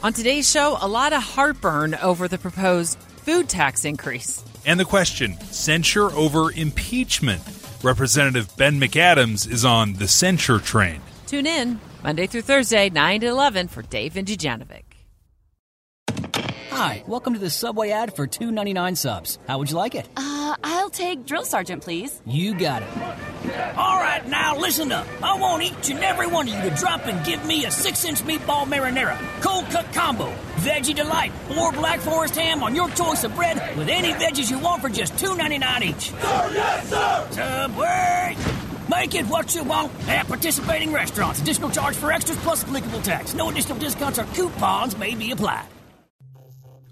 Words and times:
On 0.00 0.12
today's 0.12 0.48
show, 0.48 0.78
a 0.80 0.86
lot 0.86 1.12
of 1.12 1.20
heartburn 1.22 1.96
over 1.96 2.28
the 2.28 2.38
proposed 2.38 2.98
food 2.98 3.48
tax 3.48 3.84
increase. 3.84 4.44
And 4.64 4.78
the 4.78 4.84
question 4.84 5.38
censure 5.50 6.12
over 6.12 6.52
impeachment. 6.52 7.42
Representative 7.82 8.56
Ben 8.56 8.80
McAdams 8.80 9.50
is 9.50 9.64
on 9.64 9.94
the 9.94 10.06
censure 10.06 10.60
train. 10.60 11.00
Tune 11.26 11.46
in 11.46 11.80
Monday 12.04 12.28
through 12.28 12.42
Thursday, 12.42 12.88
9 12.90 13.20
to 13.22 13.26
11 13.26 13.66
for 13.68 13.82
Dave 13.82 14.16
and 14.16 14.26
Dujanovic. 14.26 14.84
Hi, 16.70 17.02
welcome 17.08 17.34
to 17.34 17.40
the 17.40 17.50
Subway 17.50 17.90
ad 17.90 18.14
for 18.14 18.28
two 18.28 18.52
ninety 18.52 18.72
nine 18.72 18.94
subs. 18.94 19.40
How 19.48 19.58
would 19.58 19.68
you 19.68 19.76
like 19.76 19.96
it? 19.96 20.08
Uh, 20.16 20.54
I'll 20.62 20.90
take 20.90 21.26
Drill 21.26 21.44
Sergeant, 21.44 21.82
please. 21.82 22.22
You 22.24 22.54
got 22.54 22.82
it. 22.84 22.88
All 23.76 23.98
right, 23.98 24.26
now 24.26 24.56
listen 24.58 24.90
up. 24.92 25.06
I 25.22 25.38
want 25.38 25.62
each 25.62 25.90
and 25.90 26.00
every 26.00 26.26
one 26.26 26.48
of 26.48 26.54
you 26.54 26.70
to 26.70 26.76
drop 26.76 27.06
and 27.06 27.24
give 27.24 27.44
me 27.46 27.64
a 27.64 27.70
six 27.70 28.04
inch 28.04 28.20
meatball 28.22 28.66
marinara, 28.66 29.16
cold 29.40 29.66
cut 29.66 29.92
combo, 29.92 30.32
veggie 30.56 30.94
delight, 30.94 31.32
or 31.56 31.72
black 31.72 32.00
forest 32.00 32.34
ham 32.36 32.62
on 32.62 32.74
your 32.74 32.88
choice 32.90 33.24
of 33.24 33.34
bread 33.34 33.76
with 33.76 33.88
any 33.88 34.12
veggies 34.12 34.50
you 34.50 34.58
want 34.58 34.82
for 34.82 34.88
just 34.88 35.18
two 35.18 35.36
ninety 35.36 35.58
nine 35.58 35.82
each. 35.82 36.10
Sir, 36.10 36.50
yes, 36.52 36.88
sir! 36.88 37.28
Subway! 37.30 38.36
Make 38.90 39.14
it 39.14 39.26
what 39.26 39.54
you 39.54 39.64
want 39.64 39.92
at 40.08 40.26
participating 40.26 40.92
restaurants. 40.92 41.40
Additional 41.40 41.70
charge 41.70 41.94
for 41.94 42.10
extras 42.10 42.38
plus 42.38 42.64
applicable 42.64 43.02
tax. 43.02 43.34
No 43.34 43.50
additional 43.50 43.78
discounts 43.78 44.18
or 44.18 44.24
coupons 44.24 44.96
may 44.96 45.14
be 45.14 45.30
applied. 45.30 45.66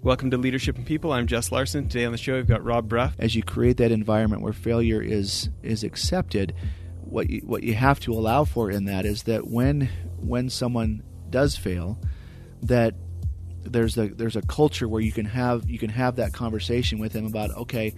Welcome 0.07 0.31
to 0.31 0.37
Leadership 0.37 0.77
and 0.77 0.85
People. 0.85 1.11
I'm 1.11 1.27
Jess 1.27 1.51
Larson. 1.51 1.89
Today 1.89 2.05
on 2.05 2.13
the 2.13 2.17
show, 2.17 2.35
we've 2.35 2.47
got 2.47 2.63
Rob 2.63 2.87
Brough. 2.87 3.11
As 3.19 3.35
you 3.35 3.43
create 3.43 3.75
that 3.75 3.91
environment 3.91 4.41
where 4.41 4.53
failure 4.53 5.01
is 5.01 5.49
is 5.63 5.83
accepted, 5.83 6.55
what 7.01 7.29
you, 7.29 7.41
what 7.41 7.61
you 7.61 7.73
have 7.73 7.99
to 7.99 8.13
allow 8.13 8.45
for 8.45 8.71
in 8.71 8.85
that 8.85 9.05
is 9.05 9.23
that 9.23 9.49
when 9.49 9.89
when 10.15 10.49
someone 10.49 11.03
does 11.29 11.57
fail, 11.57 11.99
that 12.61 12.95
there's 13.63 13.97
a 13.97 14.07
there's 14.07 14.37
a 14.37 14.41
culture 14.43 14.87
where 14.87 15.01
you 15.01 15.11
can 15.11 15.25
have 15.25 15.69
you 15.69 15.77
can 15.77 15.89
have 15.89 16.15
that 16.15 16.31
conversation 16.31 16.99
with 16.99 17.11
them 17.11 17.25
about 17.25 17.51
okay, 17.57 17.93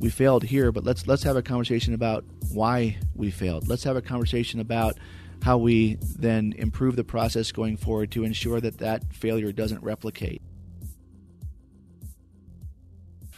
we 0.00 0.10
failed 0.10 0.42
here, 0.42 0.72
but 0.72 0.82
let's 0.82 1.06
let's 1.06 1.22
have 1.22 1.36
a 1.36 1.42
conversation 1.42 1.94
about 1.94 2.24
why 2.50 2.98
we 3.14 3.30
failed. 3.30 3.68
Let's 3.68 3.84
have 3.84 3.94
a 3.94 4.02
conversation 4.02 4.58
about 4.58 4.98
how 5.42 5.58
we 5.58 5.96
then 6.18 6.54
improve 6.58 6.96
the 6.96 7.04
process 7.04 7.52
going 7.52 7.76
forward 7.76 8.10
to 8.10 8.24
ensure 8.24 8.60
that 8.60 8.78
that 8.78 9.14
failure 9.14 9.52
doesn't 9.52 9.84
replicate. 9.84 10.42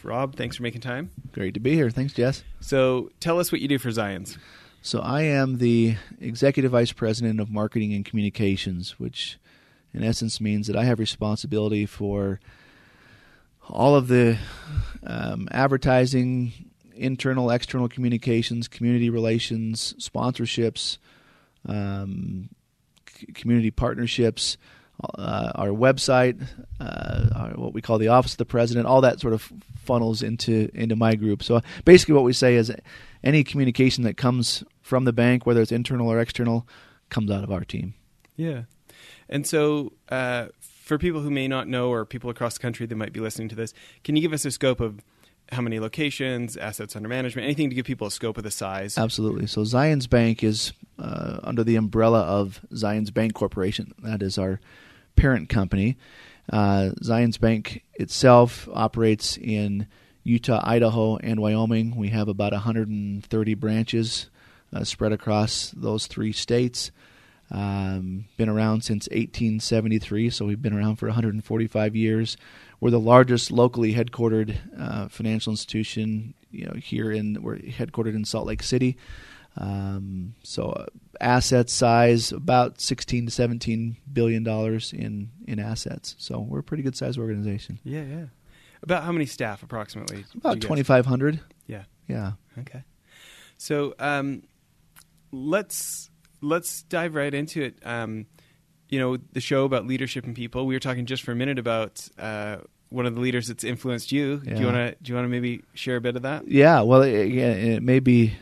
Rob, 0.04 0.36
thanks 0.36 0.56
for 0.56 0.62
making 0.62 0.80
time. 0.80 1.10
Great 1.32 1.54
to 1.54 1.60
be 1.60 1.74
here. 1.74 1.90
Thanks, 1.90 2.12
Jess. 2.12 2.44
So, 2.60 3.10
tell 3.20 3.38
us 3.38 3.50
what 3.52 3.60
you 3.60 3.68
do 3.68 3.78
for 3.78 3.90
Zions. 3.90 4.38
So, 4.82 5.00
I 5.00 5.22
am 5.22 5.58
the 5.58 5.96
Executive 6.20 6.72
Vice 6.72 6.92
President 6.92 7.40
of 7.40 7.50
Marketing 7.50 7.92
and 7.92 8.04
Communications, 8.04 8.98
which 8.98 9.38
in 9.92 10.04
essence 10.04 10.40
means 10.40 10.66
that 10.66 10.76
I 10.76 10.84
have 10.84 10.98
responsibility 10.98 11.86
for 11.86 12.40
all 13.68 13.94
of 13.96 14.08
the 14.08 14.38
um, 15.04 15.48
advertising, 15.50 16.52
internal, 16.94 17.50
external 17.50 17.88
communications, 17.88 18.68
community 18.68 19.10
relations, 19.10 19.94
sponsorships, 19.98 20.98
um, 21.66 22.48
c- 23.14 23.26
community 23.32 23.70
partnerships, 23.70 24.56
uh, 25.02 25.52
our 25.54 25.68
website, 25.68 26.44
uh, 26.80 27.28
our, 27.34 27.50
what 27.50 27.72
we 27.72 27.80
call 27.80 27.98
the 27.98 28.08
Office 28.08 28.32
of 28.32 28.38
the 28.38 28.44
President, 28.44 28.86
all 28.86 29.00
that 29.00 29.20
sort 29.20 29.32
of 29.32 29.52
funnels 29.76 30.22
into 30.22 30.70
into 30.74 30.96
my 30.96 31.14
group. 31.14 31.42
So 31.42 31.60
basically, 31.84 32.14
what 32.14 32.24
we 32.24 32.32
say 32.32 32.56
is 32.56 32.72
any 33.22 33.44
communication 33.44 34.04
that 34.04 34.16
comes 34.16 34.64
from 34.82 35.04
the 35.04 35.12
bank, 35.12 35.46
whether 35.46 35.62
it's 35.62 35.72
internal 35.72 36.08
or 36.08 36.18
external, 36.18 36.66
comes 37.10 37.30
out 37.30 37.44
of 37.44 37.50
our 37.50 37.64
team. 37.64 37.94
Yeah, 38.36 38.62
and 39.28 39.46
so 39.46 39.92
uh, 40.08 40.46
for 40.60 40.98
people 40.98 41.20
who 41.20 41.30
may 41.30 41.48
not 41.48 41.68
know, 41.68 41.90
or 41.90 42.04
people 42.04 42.30
across 42.30 42.54
the 42.54 42.60
country 42.60 42.86
that 42.86 42.96
might 42.96 43.12
be 43.12 43.20
listening 43.20 43.48
to 43.50 43.54
this, 43.54 43.74
can 44.04 44.16
you 44.16 44.22
give 44.22 44.32
us 44.32 44.44
a 44.44 44.50
scope 44.50 44.80
of 44.80 45.00
how 45.50 45.62
many 45.62 45.80
locations, 45.80 46.56
assets 46.56 46.94
under 46.94 47.08
management, 47.08 47.44
anything 47.44 47.70
to 47.70 47.74
give 47.74 47.86
people 47.86 48.06
a 48.06 48.10
scope 48.10 48.36
of 48.36 48.44
the 48.44 48.50
size? 48.50 48.98
Absolutely. 48.98 49.46
So 49.46 49.62
Zions 49.62 50.08
Bank 50.08 50.44
is 50.44 50.72
uh, 50.98 51.40
under 51.42 51.64
the 51.64 51.76
umbrella 51.76 52.20
of 52.20 52.60
Zions 52.72 53.12
Bank 53.12 53.34
Corporation. 53.34 53.94
That 54.02 54.22
is 54.22 54.38
our 54.38 54.60
parent 55.18 55.48
company. 55.48 55.96
Uh, 56.50 56.90
Zions 57.02 57.38
Bank 57.38 57.82
itself 57.94 58.68
operates 58.72 59.36
in 59.36 59.86
Utah, 60.24 60.60
Idaho, 60.62 61.16
and 61.16 61.40
Wyoming. 61.40 61.96
We 61.96 62.08
have 62.08 62.28
about 62.28 62.52
130 62.52 63.54
branches 63.54 64.30
uh, 64.72 64.84
spread 64.84 65.12
across 65.12 65.72
those 65.76 66.06
three 66.06 66.32
states. 66.32 66.90
Um, 67.50 68.26
been 68.36 68.48
around 68.48 68.84
since 68.84 69.08
1873, 69.08 70.30
so 70.30 70.44
we've 70.44 70.60
been 70.60 70.74
around 70.74 70.96
for 70.96 71.06
145 71.06 71.96
years. 71.96 72.36
We're 72.78 72.90
the 72.90 73.00
largest 73.00 73.50
locally 73.50 73.94
headquartered 73.94 74.56
uh, 74.78 75.08
financial 75.08 75.52
institution, 75.52 76.34
you 76.50 76.66
know, 76.66 76.74
here 76.74 77.10
in 77.10 77.42
we're 77.42 77.56
headquartered 77.56 78.14
in 78.14 78.24
Salt 78.24 78.46
Lake 78.46 78.62
City. 78.62 78.96
Um, 79.60 80.34
so 80.44 80.86
asset 81.20 81.68
size 81.68 82.30
about 82.30 82.80
16 82.80 83.26
to 83.26 83.32
17 83.32 83.96
billion 84.12 84.44
dollars 84.44 84.92
in 84.92 85.30
in 85.46 85.58
assets. 85.58 86.14
So 86.18 86.40
we're 86.40 86.60
a 86.60 86.62
pretty 86.62 86.82
good 86.82 86.96
sized 86.96 87.18
organization. 87.18 87.80
Yeah, 87.82 88.04
yeah. 88.04 88.24
About 88.82 89.02
how 89.02 89.12
many 89.12 89.26
staff 89.26 89.62
approximately? 89.62 90.24
About 90.36 90.60
2,500. 90.60 91.40
Yeah. 91.66 91.82
Yeah. 92.06 92.32
Okay. 92.60 92.84
So 93.56 93.94
um, 93.98 94.44
let's 95.32 96.10
let's 96.40 96.82
dive 96.84 97.14
right 97.14 97.34
into 97.34 97.62
it. 97.62 97.78
Um, 97.84 98.26
you 98.88 98.98
know, 98.98 99.18
the 99.32 99.40
show 99.40 99.64
about 99.64 99.86
leadership 99.86 100.24
and 100.24 100.34
people. 100.34 100.66
We 100.66 100.74
were 100.74 100.80
talking 100.80 101.06
just 101.06 101.22
for 101.22 101.32
a 101.32 101.36
minute 101.36 101.58
about 101.58 102.08
uh, 102.18 102.58
one 102.90 103.04
of 103.04 103.14
the 103.14 103.20
leaders 103.20 103.48
that's 103.48 103.64
influenced 103.64 104.12
you. 104.12 104.40
Yeah. 104.44 104.54
Do 104.54 104.60
you 104.60 104.66
want 104.66 104.76
to 104.76 104.96
do 105.02 105.10
you 105.10 105.14
want 105.16 105.24
to 105.26 105.28
maybe 105.28 105.62
share 105.74 105.96
a 105.96 106.00
bit 106.00 106.16
of 106.16 106.22
that? 106.22 106.48
Yeah. 106.48 106.82
Well, 106.82 107.02
it, 107.02 107.14
it 107.14 107.82
may 107.82 108.00
be 108.00 108.34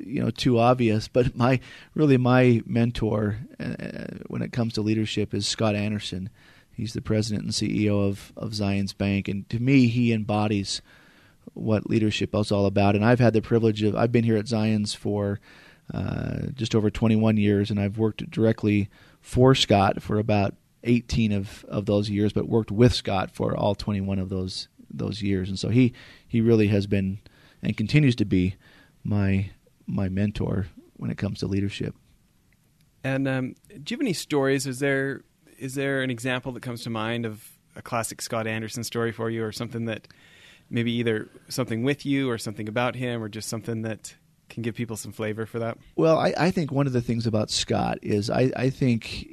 you 0.00 0.22
know 0.22 0.30
too 0.30 0.58
obvious, 0.58 1.08
but 1.08 1.36
my 1.36 1.60
really 1.94 2.16
my 2.16 2.62
mentor 2.66 3.38
uh, 3.60 4.18
when 4.26 4.42
it 4.42 4.52
comes 4.52 4.74
to 4.74 4.82
leadership 4.82 5.34
is 5.34 5.46
Scott 5.46 5.74
Anderson. 5.74 6.30
He's 6.72 6.92
the 6.92 7.02
president 7.02 7.44
and 7.44 7.52
CEO 7.52 8.06
of 8.06 8.32
of 8.36 8.52
Zions 8.52 8.96
Bank, 8.96 9.28
and 9.28 9.48
to 9.50 9.60
me, 9.60 9.88
he 9.88 10.12
embodies 10.12 10.80
what 11.54 11.90
leadership 11.90 12.34
is 12.34 12.52
all 12.52 12.66
about. 12.66 12.94
And 12.94 13.04
I've 13.04 13.20
had 13.20 13.32
the 13.32 13.42
privilege 13.42 13.82
of 13.82 13.96
I've 13.96 14.12
been 14.12 14.24
here 14.24 14.36
at 14.36 14.46
Zions 14.46 14.94
for 14.94 15.40
uh, 15.92 16.48
just 16.54 16.74
over 16.74 16.90
21 16.90 17.36
years, 17.36 17.70
and 17.70 17.80
I've 17.80 17.98
worked 17.98 18.30
directly 18.30 18.88
for 19.20 19.54
Scott 19.54 20.02
for 20.02 20.18
about 20.18 20.54
18 20.84 21.32
of, 21.32 21.64
of 21.68 21.86
those 21.86 22.08
years, 22.08 22.32
but 22.32 22.48
worked 22.48 22.70
with 22.70 22.92
Scott 22.92 23.30
for 23.30 23.56
all 23.56 23.74
21 23.74 24.18
of 24.18 24.28
those 24.28 24.68
those 24.90 25.22
years. 25.22 25.48
And 25.48 25.58
so 25.58 25.68
he 25.68 25.92
he 26.26 26.40
really 26.40 26.68
has 26.68 26.86
been 26.86 27.18
and 27.62 27.76
continues 27.76 28.16
to 28.16 28.24
be 28.24 28.54
my 29.04 29.50
my 29.88 30.08
mentor 30.08 30.66
when 30.96 31.10
it 31.10 31.18
comes 31.18 31.40
to 31.40 31.46
leadership. 31.46 31.94
And 33.02 33.26
um, 33.26 33.54
do 33.68 33.74
you 33.74 33.96
have 33.96 34.00
any 34.00 34.12
stories? 34.12 34.66
Is 34.66 34.78
there 34.80 35.22
is 35.58 35.74
there 35.74 36.02
an 36.02 36.10
example 36.10 36.52
that 36.52 36.62
comes 36.62 36.82
to 36.84 36.90
mind 36.90 37.26
of 37.26 37.50
a 37.74 37.82
classic 37.82 38.20
Scott 38.22 38.46
Anderson 38.46 38.84
story 38.84 39.12
for 39.12 39.30
you, 39.30 39.44
or 39.44 39.52
something 39.52 39.86
that 39.86 40.08
maybe 40.70 40.92
either 40.92 41.28
something 41.48 41.82
with 41.82 42.04
you, 42.04 42.30
or 42.30 42.38
something 42.38 42.68
about 42.68 42.94
him, 42.94 43.22
or 43.22 43.28
just 43.28 43.48
something 43.48 43.82
that 43.82 44.14
can 44.48 44.62
give 44.62 44.74
people 44.74 44.96
some 44.96 45.12
flavor 45.12 45.46
for 45.46 45.58
that? 45.58 45.78
Well, 45.96 46.18
I, 46.18 46.34
I 46.36 46.50
think 46.50 46.72
one 46.72 46.86
of 46.86 46.92
the 46.92 47.00
things 47.00 47.26
about 47.26 47.50
Scott 47.50 47.98
is 48.02 48.30
I, 48.30 48.50
I 48.56 48.70
think, 48.70 49.26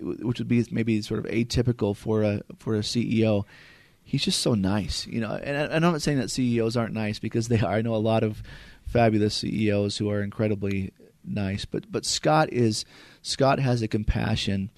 which 0.00 0.38
would 0.38 0.48
be 0.48 0.66
maybe 0.70 1.00
sort 1.02 1.20
of 1.20 1.26
atypical 1.26 1.96
for 1.96 2.22
a 2.22 2.42
for 2.58 2.74
a 2.76 2.80
CEO. 2.80 3.44
He's 4.10 4.24
just 4.24 4.40
so 4.40 4.54
nice, 4.54 5.06
you 5.06 5.20
know. 5.20 5.30
And, 5.30 5.72
and 5.72 5.86
I'm 5.86 5.92
not 5.92 6.02
saying 6.02 6.18
that 6.18 6.32
CEOs 6.32 6.76
aren't 6.76 6.94
nice 6.94 7.20
because 7.20 7.46
they 7.46 7.60
are. 7.60 7.72
I 7.72 7.80
know 7.80 7.94
a 7.94 7.96
lot 7.96 8.24
of 8.24 8.42
fabulous 8.84 9.36
CEOs 9.36 9.98
who 9.98 10.10
are 10.10 10.20
incredibly 10.20 10.92
nice, 11.24 11.64
but 11.64 11.92
but 11.92 12.04
Scott 12.04 12.52
is 12.52 12.84
Scott 13.22 13.60
has 13.60 13.82
a 13.82 13.88
compassion 13.88 14.72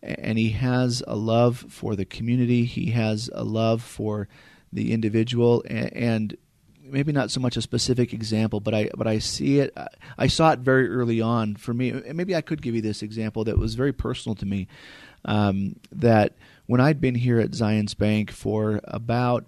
and 0.00 0.38
he 0.38 0.50
has 0.50 1.02
a 1.08 1.16
love 1.16 1.64
for 1.68 1.96
the 1.96 2.04
community. 2.04 2.66
He 2.66 2.92
has 2.92 3.28
a 3.34 3.42
love 3.42 3.82
for 3.82 4.28
the 4.72 4.92
individual 4.92 5.64
and, 5.68 5.92
and 5.92 6.36
maybe 6.84 7.10
not 7.10 7.32
so 7.32 7.40
much 7.40 7.56
a 7.56 7.62
specific 7.62 8.12
example, 8.12 8.60
but 8.60 8.74
I 8.74 8.90
but 8.96 9.08
I 9.08 9.18
see 9.18 9.58
it. 9.58 9.76
I 10.16 10.28
saw 10.28 10.52
it 10.52 10.60
very 10.60 10.88
early 10.88 11.20
on 11.20 11.56
for 11.56 11.74
me. 11.74 11.90
Maybe 11.90 12.36
I 12.36 12.42
could 12.42 12.62
give 12.62 12.76
you 12.76 12.82
this 12.82 13.02
example 13.02 13.42
that 13.42 13.58
was 13.58 13.74
very 13.74 13.92
personal 13.92 14.36
to 14.36 14.46
me. 14.46 14.68
Um, 15.24 15.80
that 15.90 16.34
when 16.68 16.80
I'd 16.82 17.00
been 17.00 17.16
here 17.16 17.40
at 17.40 17.50
Zions 17.52 17.96
Bank 17.96 18.30
for 18.30 18.80
about 18.84 19.46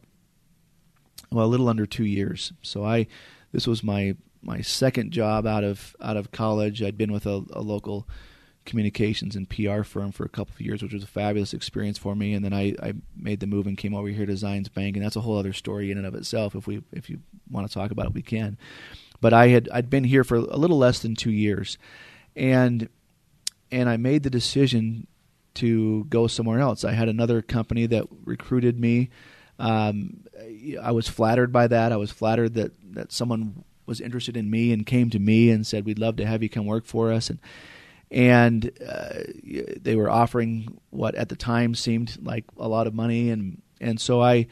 well 1.31 1.45
a 1.45 1.47
little 1.47 1.69
under 1.69 1.87
two 1.87 2.07
years, 2.07 2.53
so 2.63 2.85
I 2.85 3.07
this 3.53 3.67
was 3.67 3.85
my 3.85 4.17
my 4.43 4.63
second 4.63 5.13
job 5.13 5.47
out 5.47 5.63
of 5.63 5.95
out 6.01 6.17
of 6.17 6.33
college. 6.33 6.83
I'd 6.83 6.99
been 6.99 7.13
with 7.13 7.27
a, 7.27 7.45
a 7.53 7.61
local 7.61 8.09
communications 8.65 9.37
and 9.37 9.49
PR 9.49 9.83
firm 9.83 10.13
for 10.13 10.25
a 10.25 10.31
couple 10.31 10.55
of 10.55 10.61
years, 10.63 10.83
which 10.83 10.95
was 10.95 11.03
a 11.03 11.07
fabulous 11.07 11.53
experience 11.53 11.99
for 11.99 12.15
me. 12.15 12.35
And 12.35 12.45
then 12.45 12.53
I, 12.53 12.75
I 12.83 12.95
made 13.17 13.41
the 13.41 13.47
move 13.47 13.67
and 13.67 13.77
came 13.77 13.95
over 13.95 14.09
here 14.09 14.27
to 14.27 14.33
Zions 14.33 14.73
Bank, 14.73 14.97
and 14.97 15.05
that's 15.05 15.17
a 15.17 15.21
whole 15.21 15.39
other 15.39 15.53
story 15.53 15.91
in 15.91 15.99
and 15.99 16.07
of 16.07 16.15
itself. 16.15 16.55
If 16.55 16.67
we 16.67 16.83
if 16.91 17.11
you 17.11 17.21
want 17.51 17.69
to 17.69 17.73
talk 17.73 17.91
about 17.91 18.07
it, 18.07 18.15
we 18.15 18.23
can. 18.23 18.57
But 19.21 19.35
I 19.35 19.49
had 19.49 19.69
I'd 19.71 19.91
been 19.91 20.05
here 20.05 20.25
for 20.25 20.37
a 20.37 20.41
little 20.41 20.79
less 20.79 21.01
than 21.01 21.15
two 21.15 21.33
years, 21.33 21.77
and 22.35 22.89
and 23.71 23.91
I 23.91 23.99
made 23.99 24.23
the 24.23 24.31
decision 24.31 25.07
to 25.55 26.05
go 26.05 26.27
somewhere 26.27 26.61
else. 26.61 26.85
I 26.85 26.93
had 26.93 27.09
another 27.09 27.43
company 27.43 27.87
that 27.87 28.07
recruited 28.25 28.79
me. 28.79 29.11
Um, 29.59 30.25
I 30.81 30.93
was 30.93 31.09
flattered 31.09 31.53
by 31.53 31.67
that. 31.67 31.93
I 31.93 31.97
was 31.97 32.11
flattered 32.11 32.55
that 32.55 32.73
that 32.95 33.13
someone 33.13 33.65
was 33.87 34.01
interested 34.01 34.37
in 34.37 34.51
me 34.51 34.73
and 34.73 34.87
came 34.87 35.11
to 35.11 35.19
me 35.19 35.51
and 35.51 35.67
said, 35.67 35.85
"We'd 35.85 35.99
love 35.99 36.17
to 36.17 36.27
have 36.27 36.43
you 36.43 36.49
come 36.49 36.67
work 36.67 36.87
for 36.87 37.13
us." 37.13 37.29
And 37.31 37.39
and 38.11 38.71
uh, 38.87 39.21
they 39.81 39.97
were 39.97 40.11
offering 40.11 40.79
what 40.91 41.15
at 41.15 41.29
the 41.29 41.37
time 41.37 41.75
seemed 41.75 42.19
like 42.23 42.45
a 42.57 42.69
lot 42.69 42.87
of 42.87 42.95
money, 42.95 43.31
and 43.31 43.61
and 43.81 44.01
so 44.01 44.23
I 44.23 44.47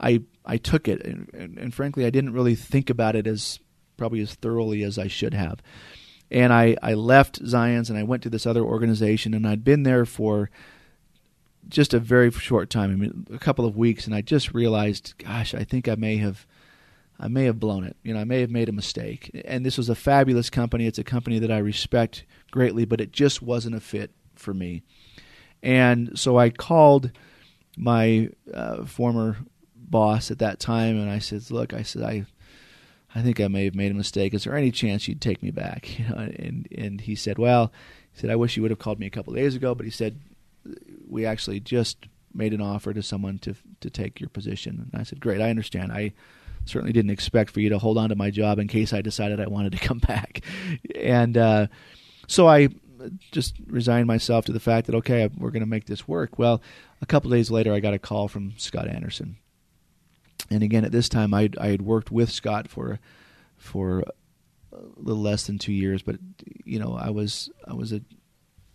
I 0.00 0.22
I 0.44 0.56
took 0.56 0.88
it, 0.88 1.04
and, 1.04 1.30
and, 1.34 1.58
and 1.58 1.74
frankly, 1.74 2.06
I 2.06 2.10
didn't 2.10 2.32
really 2.32 2.54
think 2.54 2.90
about 2.90 3.16
it 3.16 3.26
as 3.26 3.60
probably 3.96 4.20
as 4.20 4.34
thoroughly 4.34 4.82
as 4.82 4.98
I 4.98 5.08
should 5.08 5.34
have. 5.34 5.60
And 6.34 6.52
I, 6.52 6.76
I 6.82 6.94
left 6.94 7.40
Zions 7.44 7.88
and 7.88 7.96
I 7.96 8.02
went 8.02 8.24
to 8.24 8.28
this 8.28 8.44
other 8.44 8.64
organization, 8.64 9.34
and 9.34 9.46
I'd 9.46 9.62
been 9.62 9.84
there 9.84 10.04
for 10.04 10.50
just 11.68 11.94
a 11.94 12.00
very 12.00 12.30
short 12.32 12.70
time, 12.70 12.90
I 12.90 12.94
mean, 12.96 13.26
a 13.32 13.38
couple 13.38 13.64
of 13.64 13.76
weeks, 13.76 14.04
and 14.04 14.14
I 14.14 14.20
just 14.20 14.52
realized, 14.52 15.14
gosh, 15.16 15.54
I 15.54 15.62
think 15.62 15.88
I 15.88 15.94
may 15.94 16.16
have 16.16 16.44
I 17.20 17.28
may 17.28 17.44
have 17.44 17.60
blown 17.60 17.84
it. 17.84 17.96
You 18.02 18.12
know, 18.12 18.20
I 18.20 18.24
may 18.24 18.40
have 18.40 18.50
made 18.50 18.68
a 18.68 18.72
mistake. 18.72 19.30
And 19.44 19.64
this 19.64 19.78
was 19.78 19.88
a 19.88 19.94
fabulous 19.94 20.50
company. 20.50 20.88
It's 20.88 20.98
a 20.98 21.04
company 21.04 21.38
that 21.38 21.52
I 21.52 21.58
respect 21.58 22.24
greatly, 22.50 22.84
but 22.84 23.00
it 23.00 23.12
just 23.12 23.40
wasn't 23.40 23.76
a 23.76 23.80
fit 23.80 24.10
for 24.34 24.52
me. 24.52 24.82
And 25.62 26.18
so 26.18 26.36
I 26.36 26.50
called 26.50 27.12
my 27.76 28.30
uh, 28.52 28.84
former 28.84 29.36
boss 29.76 30.32
at 30.32 30.40
that 30.40 30.58
time, 30.58 30.98
and 30.98 31.08
I 31.08 31.20
said, 31.20 31.48
"Look, 31.52 31.72
I 31.72 31.82
said 31.82 32.02
I." 32.02 32.26
I 33.14 33.22
think 33.22 33.40
I 33.40 33.48
may 33.48 33.64
have 33.64 33.74
made 33.74 33.92
a 33.92 33.94
mistake. 33.94 34.34
Is 34.34 34.44
there 34.44 34.56
any 34.56 34.70
chance 34.70 35.06
you'd 35.06 35.20
take 35.20 35.42
me 35.42 35.50
back? 35.50 35.88
You 35.98 36.08
know, 36.08 36.16
and 36.16 36.68
and 36.76 37.00
he 37.00 37.14
said, 37.14 37.38
"Well, 37.38 37.72
he 38.12 38.20
said 38.20 38.30
I 38.30 38.36
wish 38.36 38.56
you 38.56 38.62
would 38.62 38.70
have 38.70 38.80
called 38.80 38.98
me 38.98 39.06
a 39.06 39.10
couple 39.10 39.32
days 39.32 39.54
ago." 39.54 39.74
But 39.74 39.86
he 39.86 39.90
said, 39.90 40.18
"We 41.08 41.24
actually 41.24 41.60
just 41.60 42.06
made 42.32 42.52
an 42.52 42.60
offer 42.60 42.92
to 42.92 43.02
someone 43.02 43.38
to 43.40 43.54
to 43.80 43.90
take 43.90 44.20
your 44.20 44.28
position." 44.30 44.88
And 44.92 45.00
I 45.00 45.04
said, 45.04 45.20
"Great, 45.20 45.40
I 45.40 45.50
understand. 45.50 45.92
I 45.92 46.12
certainly 46.66 46.92
didn't 46.92 47.10
expect 47.10 47.50
for 47.50 47.60
you 47.60 47.68
to 47.70 47.78
hold 47.78 47.98
on 47.98 48.08
to 48.08 48.16
my 48.16 48.30
job 48.30 48.58
in 48.58 48.68
case 48.68 48.92
I 48.92 49.02
decided 49.02 49.40
I 49.40 49.46
wanted 49.46 49.72
to 49.72 49.78
come 49.86 49.98
back. 49.98 50.40
And 50.94 51.36
uh, 51.36 51.66
so 52.26 52.48
I 52.48 52.68
just 53.30 53.56
resigned 53.66 54.06
myself 54.06 54.46
to 54.46 54.52
the 54.52 54.60
fact 54.60 54.86
that, 54.86 54.96
okay, 54.96 55.28
we're 55.36 55.50
going 55.50 55.60
to 55.60 55.68
make 55.68 55.86
this 55.86 56.08
work. 56.08 56.38
Well, 56.38 56.62
a 57.02 57.06
couple 57.06 57.30
days 57.30 57.50
later, 57.50 57.72
I 57.72 57.80
got 57.80 57.94
a 57.94 57.98
call 57.98 58.28
from 58.28 58.54
Scott 58.56 58.88
Anderson. 58.88 59.36
And 60.50 60.62
again, 60.62 60.84
at 60.84 60.92
this 60.92 61.08
time, 61.08 61.32
I 61.34 61.50
I 61.58 61.68
had 61.68 61.82
worked 61.82 62.10
with 62.10 62.30
Scott 62.30 62.68
for 62.68 62.98
for 63.56 64.00
a 64.72 64.78
little 64.96 65.22
less 65.22 65.46
than 65.46 65.58
two 65.58 65.72
years, 65.72 66.02
but 66.02 66.16
you 66.64 66.78
know, 66.78 66.96
I 67.00 67.10
was 67.10 67.50
I 67.66 67.74
was 67.74 67.92
a 67.92 68.02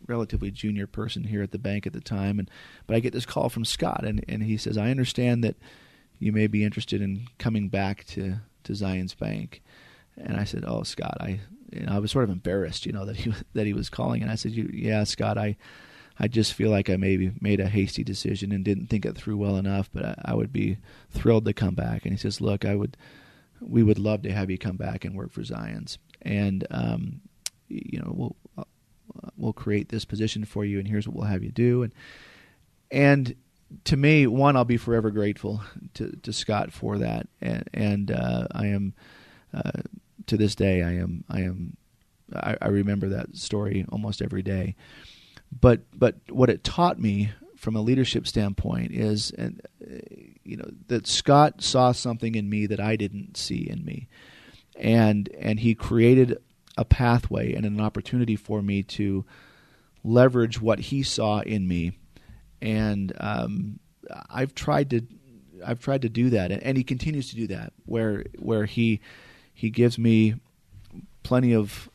relatively 0.08 0.50
junior 0.50 0.88
person 0.88 1.26
here 1.26 1.44
at 1.44 1.52
the 1.52 1.60
bank 1.60 1.86
at 1.86 1.94
the 1.94 2.02
time, 2.02 2.40
and 2.40 2.50
but 2.88 2.96
I 2.96 3.00
get 3.00 3.14
this 3.14 3.26
call 3.26 3.50
from 3.50 3.66
Scott, 3.66 4.04
and 4.06 4.24
and 4.28 4.44
he 4.44 4.58
says, 4.58 4.78
I 4.78 4.90
understand 4.90 5.44
that 5.44 5.58
you 6.20 6.34
may 6.34 6.48
be 6.48 6.64
interested 6.64 7.02
in 7.02 7.28
coming 7.38 7.70
back 7.70 8.04
to, 8.04 8.36
to 8.66 8.74
Zions 8.74 9.18
Bank. 9.18 9.64
And 10.18 10.38
I 10.38 10.44
said, 10.44 10.66
oh, 10.68 10.84
Scott, 10.84 11.18
I, 11.22 11.40
you 11.72 11.86
know, 11.86 11.94
I 11.94 12.00
was 12.00 12.12
sort 12.12 12.26
of 12.26 12.30
embarrassed, 12.30 12.86
you 12.86 12.92
know, 12.92 13.06
that 13.06 13.16
he, 13.16 13.34
that 13.54 13.66
he 13.66 13.74
was 13.74 13.90
calling. 13.90 14.22
And 14.22 14.30
I 14.30 14.36
said, 14.36 14.52
yeah, 14.52 15.06
Scott, 15.06 15.38
I, 15.38 15.56
I 16.20 16.28
just 16.28 16.54
feel 16.54 16.70
like 16.70 16.90
I 16.90 16.98
maybe 16.98 17.32
made 17.40 17.60
a 17.60 17.70
hasty 17.70 18.04
decision 18.04 18.52
and 18.52 18.66
didn't 18.66 18.88
think 18.88 19.06
it 19.06 19.16
through 19.16 19.38
well 19.38 19.56
enough, 19.56 19.90
but 19.94 20.06
I, 20.06 20.16
I 20.26 20.34
would 20.34 20.52
be 20.52 20.78
thrilled 21.10 21.46
to 21.46 21.54
come 21.54 21.76
back. 21.76 22.04
And 22.04 22.14
he 22.14 22.18
says, 22.18 22.42
look, 22.42 22.66
I 22.66 22.76
would, 22.76 22.98
we 23.62 23.84
would 23.84 24.00
love 24.00 24.22
to 24.24 24.32
have 24.32 24.50
you 24.50 24.58
come 24.58 24.78
back 24.78 25.06
and 25.06 25.16
work 25.16 25.32
for 25.32 25.42
Zions. 25.42 25.98
And, 26.22 26.68
um, 26.72 27.22
you 27.70 28.00
know, 28.00 28.12
we'll, 28.14 28.36
uh, 28.58 28.64
we'll 29.38 29.54
create 29.54 29.90
this 29.90 30.06
position 30.06 30.44
for 30.44 30.66
you 30.66 30.80
and 30.80 30.88
here's 30.88 31.08
what 31.08 31.16
we'll 31.16 31.26
have 31.26 31.44
you 31.44 31.52
do. 31.52 31.84
And, 31.84 31.94
and 32.92 33.36
to 33.86 33.98
me, 33.98 34.28
one, 34.28 34.56
I'll 34.56 34.66
be 34.66 34.78
forever 34.78 35.12
grateful 35.12 35.62
to, 35.96 36.16
to 36.24 36.34
Scott 36.34 36.72
for 36.72 36.98
that, 36.98 37.28
and, 37.42 37.64
and 37.74 38.12
uh, 38.12 38.48
I 38.52 38.68
am 38.68 38.94
uh, 39.54 39.82
to 40.28 40.38
this 40.38 40.56
day, 40.56 40.84
I 40.84 40.94
am, 40.94 41.24
I 41.30 41.42
am, 41.42 41.78
I, 42.34 42.58
I, 42.62 42.68
remember 42.68 43.10
that 43.10 43.36
story 43.36 43.86
almost 43.92 44.22
every 44.22 44.42
day. 44.42 44.76
But, 45.52 45.82
but 45.94 46.16
what 46.30 46.50
it 46.50 46.64
taught 46.64 47.00
me 47.00 47.32
from 47.56 47.76
a 47.76 47.82
leadership 47.82 48.28
standpoint 48.28 48.92
is, 48.92 49.32
and 49.32 49.62
you 50.44 50.58
know, 50.58 50.70
that 50.88 51.08
Scott 51.08 51.62
saw 51.62 51.92
something 51.92 52.36
in 52.36 52.50
me 52.50 52.68
that 52.68 52.80
I 52.80 52.96
didn't 52.96 53.36
see 53.36 53.70
in 53.70 53.84
me, 53.84 54.08
and 54.78 55.28
and 55.38 55.60
he 55.60 55.76
created 55.76 56.38
a 56.78 56.86
pathway 56.86 57.54
and 57.54 57.66
an 57.66 57.82
opportunity 57.82 58.38
for 58.38 58.62
me 58.62 58.84
to 58.84 59.26
leverage 60.04 60.62
what 60.62 60.80
he 60.80 61.04
saw 61.04 61.42
in 61.42 61.68
me 61.68 61.92
and 62.62 63.14
um, 63.20 63.80
I've 64.30 64.56
tried 64.56 64.90
to 64.92 65.02
I've 65.66 65.80
tried 65.80 66.04
to 66.04 66.10
do 66.10 66.30
that, 66.32 66.52
and, 66.52 66.64
and, 66.64 66.78
he 66.78 66.84
continues 66.86 67.30
to 67.30 67.36
do 67.36 67.48
that. 67.48 67.74
Where 67.86 68.24
where 68.38 68.66
he 68.66 69.02
he 69.54 69.70
gives 69.70 69.98
me 69.98 70.36
plenty 71.24 71.54
of 71.54 71.90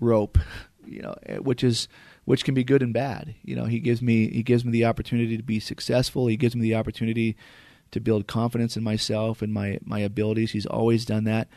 rope, 0.00 0.38
you 0.86 1.02
know, 1.02 1.14
which 1.40 1.64
is 1.64 1.88
which 2.28 2.44
can 2.44 2.52
be 2.52 2.62
good 2.62 2.82
and 2.82 2.92
bad. 2.92 3.34
You 3.42 3.56
know, 3.56 3.64
he 3.64 3.80
gives 3.80 4.02
me 4.02 4.28
he 4.28 4.42
gives 4.42 4.62
me 4.62 4.70
the 4.70 4.84
opportunity 4.84 5.38
to 5.38 5.42
be 5.42 5.58
successful. 5.58 6.26
He 6.26 6.36
gives 6.36 6.54
me 6.54 6.60
the 6.60 6.74
opportunity 6.74 7.38
to 7.90 8.00
build 8.00 8.26
confidence 8.26 8.76
in 8.76 8.84
myself 8.84 9.40
and 9.40 9.50
my 9.50 9.78
my 9.82 10.00
abilities. 10.00 10.52
He's 10.52 10.66
always 10.66 11.06
done 11.06 11.24
that, 11.24 11.48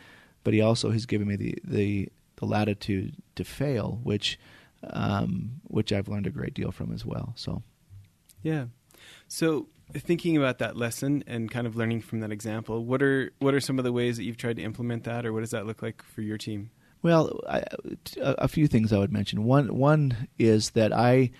but 0.44 0.54
he 0.54 0.62
also 0.62 0.90
has 0.90 1.04
given 1.04 1.28
me 1.28 1.36
the 1.36 1.58
the, 1.62 2.08
the 2.36 2.46
latitude 2.46 3.16
to 3.34 3.44
fail, 3.44 4.00
which 4.02 4.38
um, 4.84 5.60
which 5.64 5.92
I've 5.92 6.08
learned 6.08 6.26
a 6.26 6.30
great 6.30 6.54
deal 6.54 6.72
from 6.72 6.90
as 6.90 7.04
well. 7.04 7.34
So. 7.36 7.62
Yeah. 8.42 8.64
So 9.28 9.68
thinking 9.92 10.38
about 10.38 10.58
that 10.60 10.74
lesson 10.74 11.22
and 11.26 11.50
kind 11.50 11.66
of 11.66 11.76
learning 11.76 12.00
from 12.00 12.20
that 12.20 12.32
example, 12.32 12.82
what 12.82 13.02
are 13.02 13.30
what 13.40 13.52
are 13.52 13.60
some 13.60 13.78
of 13.78 13.84
the 13.84 13.92
ways 13.92 14.16
that 14.16 14.24
you've 14.24 14.38
tried 14.38 14.56
to 14.56 14.62
implement 14.62 15.04
that, 15.04 15.26
or 15.26 15.34
what 15.34 15.40
does 15.40 15.50
that 15.50 15.66
look 15.66 15.82
like 15.82 16.02
for 16.02 16.22
your 16.22 16.38
team? 16.38 16.70
Well, 17.02 17.40
I, 17.48 17.64
a 18.20 18.48
few 18.48 18.68
things 18.68 18.92
I 18.92 18.98
would 18.98 19.12
mention. 19.12 19.44
One 19.44 19.76
one 19.76 20.28
is 20.38 20.70
that 20.70 20.92
I 20.92 21.30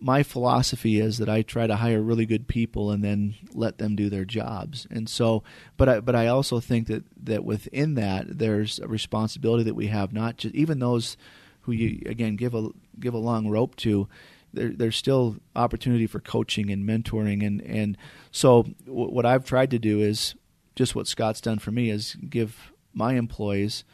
my 0.00 0.22
philosophy 0.22 1.00
is 1.00 1.18
that 1.18 1.28
I 1.28 1.42
try 1.42 1.66
to 1.66 1.74
hire 1.76 2.00
really 2.00 2.24
good 2.24 2.46
people 2.46 2.92
and 2.92 3.02
then 3.02 3.34
let 3.52 3.78
them 3.78 3.96
do 3.96 4.08
their 4.08 4.24
jobs. 4.24 4.86
And 4.90 5.08
so, 5.08 5.42
but 5.76 5.88
I 5.88 6.00
but 6.00 6.14
I 6.14 6.28
also 6.28 6.60
think 6.60 6.86
that 6.86 7.04
that 7.24 7.44
within 7.44 7.94
that 7.94 8.38
there's 8.38 8.78
a 8.78 8.86
responsibility 8.86 9.64
that 9.64 9.74
we 9.74 9.88
have, 9.88 10.12
not 10.12 10.36
just 10.36 10.54
even 10.54 10.78
those 10.78 11.16
who 11.62 11.72
you 11.72 12.02
again 12.06 12.36
give 12.36 12.54
a 12.54 12.68
give 13.00 13.14
a 13.14 13.18
long 13.18 13.48
rope 13.48 13.74
to 13.76 14.08
there, 14.54 14.70
there's 14.70 14.96
still 14.96 15.36
opportunity 15.56 16.06
for 16.06 16.20
coaching 16.20 16.70
and 16.70 16.88
mentoring 16.88 17.44
and 17.46 17.60
and 17.62 17.98
so 18.30 18.62
w- 18.86 19.10
what 19.10 19.26
I've 19.26 19.44
tried 19.44 19.70
to 19.72 19.78
do 19.78 20.00
is 20.00 20.34
just 20.76 20.94
what 20.94 21.06
Scott's 21.08 21.40
done 21.40 21.58
for 21.58 21.70
me 21.72 21.90
is 21.90 22.16
give 22.30 22.72
my 22.94 23.14
employees 23.14 23.84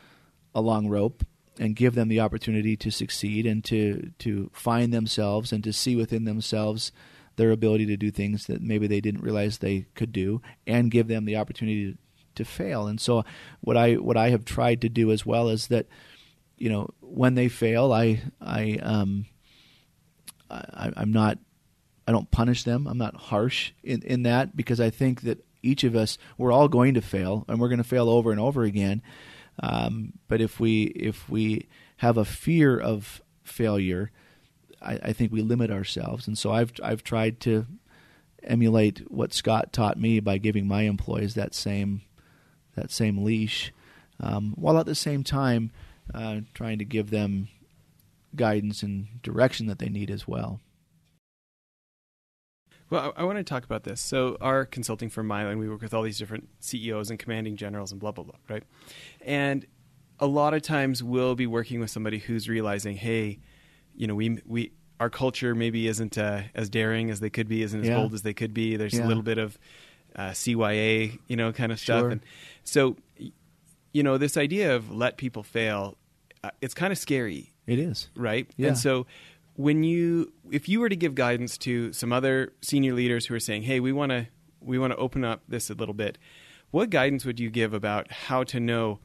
a 0.55 0.61
long 0.61 0.89
rope 0.89 1.25
and 1.59 1.77
give 1.77 1.95
them 1.95 2.09
the 2.09 2.21
opportunity 2.21 2.77
to 2.77 2.91
succeed 2.91 3.47
and 3.47 3.65
to 3.65 4.11
to 4.19 4.51
find 4.53 4.93
themselves 4.93 5.53
and 5.53 5.63
to 5.65 5.73
see 5.73 5.95
within 5.97 6.25
themselves 6.25 6.93
their 7.37 7.51
ability 7.51 7.87
to 7.87 7.97
do 7.97 8.11
things 8.11 8.47
that 8.47 8.63
maybe 8.63 8.87
they 8.87 9.01
didn't 9.01 9.23
realize 9.23 9.59
they 9.59 9.87
could 9.95 10.13
do 10.13 10.41
and 10.67 10.91
give 10.91 11.09
them 11.09 11.25
the 11.25 11.37
opportunity 11.37 11.93
to, 11.93 11.99
to 12.37 12.45
fail 12.45 12.87
and 12.87 13.01
so 13.01 13.25
what 13.61 13.77
I 13.77 13.95
what 13.95 14.17
I 14.17 14.31
have 14.31 14.45
tried 14.45 14.81
to 14.83 14.89
do 14.89 15.11
as 15.11 15.25
well 15.25 15.49
is 15.49 15.69
that 15.69 15.87
you 16.59 16.69
know 16.69 16.89
when 17.01 17.35
they 17.35 17.49
fail 17.49 17.93
I 17.93 18.23
I 18.41 18.79
um 18.83 19.27
I, 20.51 20.93
I'm 20.97 21.13
not 21.13 21.39
I 22.07 22.13
don't 22.13 22.31
punish 22.31 22.65
them. 22.65 22.87
I'm 22.87 22.99
not 22.99 23.17
harsh 23.17 23.73
in, 23.83 24.03
in 24.03 24.23
that 24.25 24.57
because 24.57 24.81
I 24.81 24.91
think 24.91 25.23
that 25.23 25.45
each 25.63 25.85
of 25.85 25.97
us 25.97 26.19
we're 26.37 26.53
all 26.53 26.69
going 26.69 26.95
to 26.95 27.01
fail 27.01 27.45
and 27.49 27.59
we're 27.59 27.69
going 27.69 27.79
to 27.79 27.85
fail 27.85 28.09
over 28.09 28.31
and 28.31 28.41
over 28.41 28.63
again. 28.63 29.03
Um, 29.61 30.15
but 30.29 30.41
if 30.41 30.59
we 30.59 30.85
if 30.85 31.29
we 31.29 31.69
have 31.99 32.17
a 32.17 32.25
fear 32.25 32.79
of 32.79 33.23
failure, 33.45 34.11
I, 34.83 34.99
I, 35.03 35.13
think 35.13 35.33
we 35.33 35.43
limit 35.43 35.71
ourselves. 35.71 36.27
And 36.27 36.37
so 36.37 36.51
I've 36.51 36.73
I've 36.83 37.05
tried 37.05 37.41
to 37.41 37.67
emulate 38.43 39.11
what 39.11 39.33
Scott 39.33 39.73
taught 39.73 39.99
me 39.99 40.21
by 40.21 40.39
giving 40.39 40.67
my 40.67 40.83
employees 40.83 41.35
that 41.35 41.55
same 41.55 42.03
that 42.75 42.91
same 42.91 43.25
leash, 43.25 43.73
um, 44.21 44.55
while 44.57 44.79
at 44.79 44.87
the 44.87 44.95
same 44.95 45.23
time 45.23 45.71
uh, 46.13 46.41
trying 46.53 46.79
to 46.79 46.85
give 46.85 47.11
them 47.11 47.49
guidance 48.35 48.83
and 48.83 49.23
direction 49.23 49.67
that 49.67 49.79
they 49.79 49.89
need 49.89 50.11
as 50.11 50.27
well. 50.27 50.61
Well, 52.91 53.13
I, 53.17 53.23
I 53.23 53.25
want 53.25 53.39
to 53.39 53.45
talk 53.45 53.65
about 53.65 53.85
this. 53.85 54.01
So, 54.01 54.37
our 54.41 54.65
consulting 54.65 55.09
firm, 55.09 55.29
Mylan, 55.29 55.59
we 55.59 55.69
work 55.69 55.83
with 55.83 55.95
all 55.95 56.03
these 56.03 56.19
different 56.19 56.49
CEOs 56.61 57.11
and 57.11 57.19
commanding 57.19 57.57
generals 57.57 57.93
and 57.93 58.01
blah, 58.01 58.13
blah, 58.13 58.25
blah, 58.25 58.35
right? 58.49 58.63
And 59.23 59.67
a 60.21 60.27
lot 60.27 60.55
of 60.55 60.63
times 60.63 61.03
we'll 61.03 61.35
be 61.35 61.47
working 61.47 61.81
with 61.81 61.91
somebody 61.91 62.19
who's 62.19 62.49
realizing, 62.49 62.97
hey, 62.97 63.41
you 63.97 64.07
know, 64.07 64.15
we, 64.15 64.41
we, 64.47 64.73
our 65.01 65.11
culture 65.11 65.55
maybe 65.55 65.89
isn't 65.89 66.17
uh, 66.19 66.43
as 66.55 66.69
daring 66.69 67.11
as 67.11 67.21
they 67.21 67.31
could 67.31 67.49
be, 67.49 67.63
isn't 67.63 67.81
as 67.81 67.89
yeah. 67.89 67.97
bold 67.97 68.15
as 68.15 68.23
they 68.23 68.35
could 68.35 68.55
be. 68.55 68.77
There's 68.77 68.95
yeah. 68.95 69.05
a 69.05 69.09
little 69.09 69.23
bit 69.23 69.39
of 69.39 69.59
uh, 70.15 70.31
CYA, 70.31 71.19
you 71.27 71.37
know, 71.37 71.53
kind 71.53 71.73
of 71.73 71.81
stuff. 71.81 72.01
Sure. 72.01 72.11
And 72.11 72.21
so, 72.63 72.97
you 73.93 74.03
know, 74.03 74.19
this 74.19 74.37
idea 74.37 74.77
of 74.77 74.91
let 74.91 75.17
people 75.17 75.43
fail, 75.43 75.97
uh, 76.43 76.51
it's 76.61 76.75
kind 76.75 76.93
of 76.93 76.99
scary 76.99 77.55
it 77.67 77.79
is 77.79 78.09
right. 78.15 78.49
Yeah. 78.57 78.69
And 78.69 78.79
so, 78.79 79.07
when 79.57 79.85
you 79.85 80.33
if 80.51 80.69
you 80.69 80.81
were 80.81 80.89
to 80.89 80.97
give 80.97 81.15
guidance 81.15 81.57
to 81.59 81.93
some 81.93 82.13
other 82.13 82.53
senior 82.61 82.93
leaders 82.95 83.27
who 83.27 83.35
are 83.35 83.41
saying, 83.41 83.63
"Hey, 83.63 83.81
we 83.81 83.93
want 83.93 84.11
to 84.11 84.27
we 84.61 84.79
want 84.79 84.93
to 84.93 84.97
open 84.97 85.25
up 85.25 85.43
this 85.49 85.71
a 85.71 85.75
little 85.75 85.95
bit," 85.95 86.19
what 86.71 86.91
guidance 86.91 87.25
would 87.25 87.39
you 87.41 87.51
give 87.51 87.73
about 87.75 88.11
how 88.11 88.43
to 88.45 88.59
know, 88.61 88.99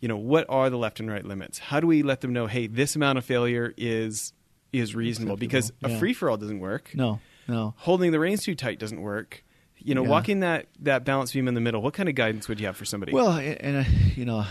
you 0.00 0.08
know, 0.08 0.16
what 0.16 0.46
are 0.48 0.70
the 0.70 0.78
left 0.78 1.00
and 1.00 1.10
right 1.10 1.24
limits? 1.24 1.58
How 1.58 1.80
do 1.80 1.86
we 1.86 2.02
let 2.02 2.20
them 2.20 2.32
know, 2.32 2.46
"Hey, 2.46 2.66
this 2.66 2.94
amount 2.96 3.18
of 3.18 3.24
failure 3.24 3.74
is 3.76 4.32
is 4.72 4.94
reasonable"? 4.94 5.36
Because 5.36 5.70
Acceptable, 5.70 5.94
a 5.96 5.98
free 5.98 6.14
for 6.14 6.30
all 6.30 6.36
doesn't 6.36 6.60
work. 6.60 6.90
No, 6.94 7.20
no. 7.48 7.74
Holding 7.78 8.12
the 8.12 8.20
reins 8.20 8.42
too 8.44 8.54
tight 8.54 8.78
doesn't 8.78 9.00
work. 9.00 9.42
You 9.78 9.94
know, 9.94 10.02
Yeah. 10.02 10.08
walking 10.10 10.40
that 10.40 10.66
that 10.80 11.04
balance 11.04 11.32
beam 11.32 11.48
in 11.48 11.54
the 11.54 11.60
middle. 11.60 11.80
What 11.82 11.94
kind 11.94 12.08
of 12.08 12.14
guidance 12.14 12.48
would 12.48 12.60
you 12.60 12.66
have 12.66 12.76
for 12.76 12.84
somebody? 12.84 13.12
Well, 13.12 13.32
and 13.38 13.78
uh, 13.78 13.84
you 14.14 14.24
know, 14.24 14.44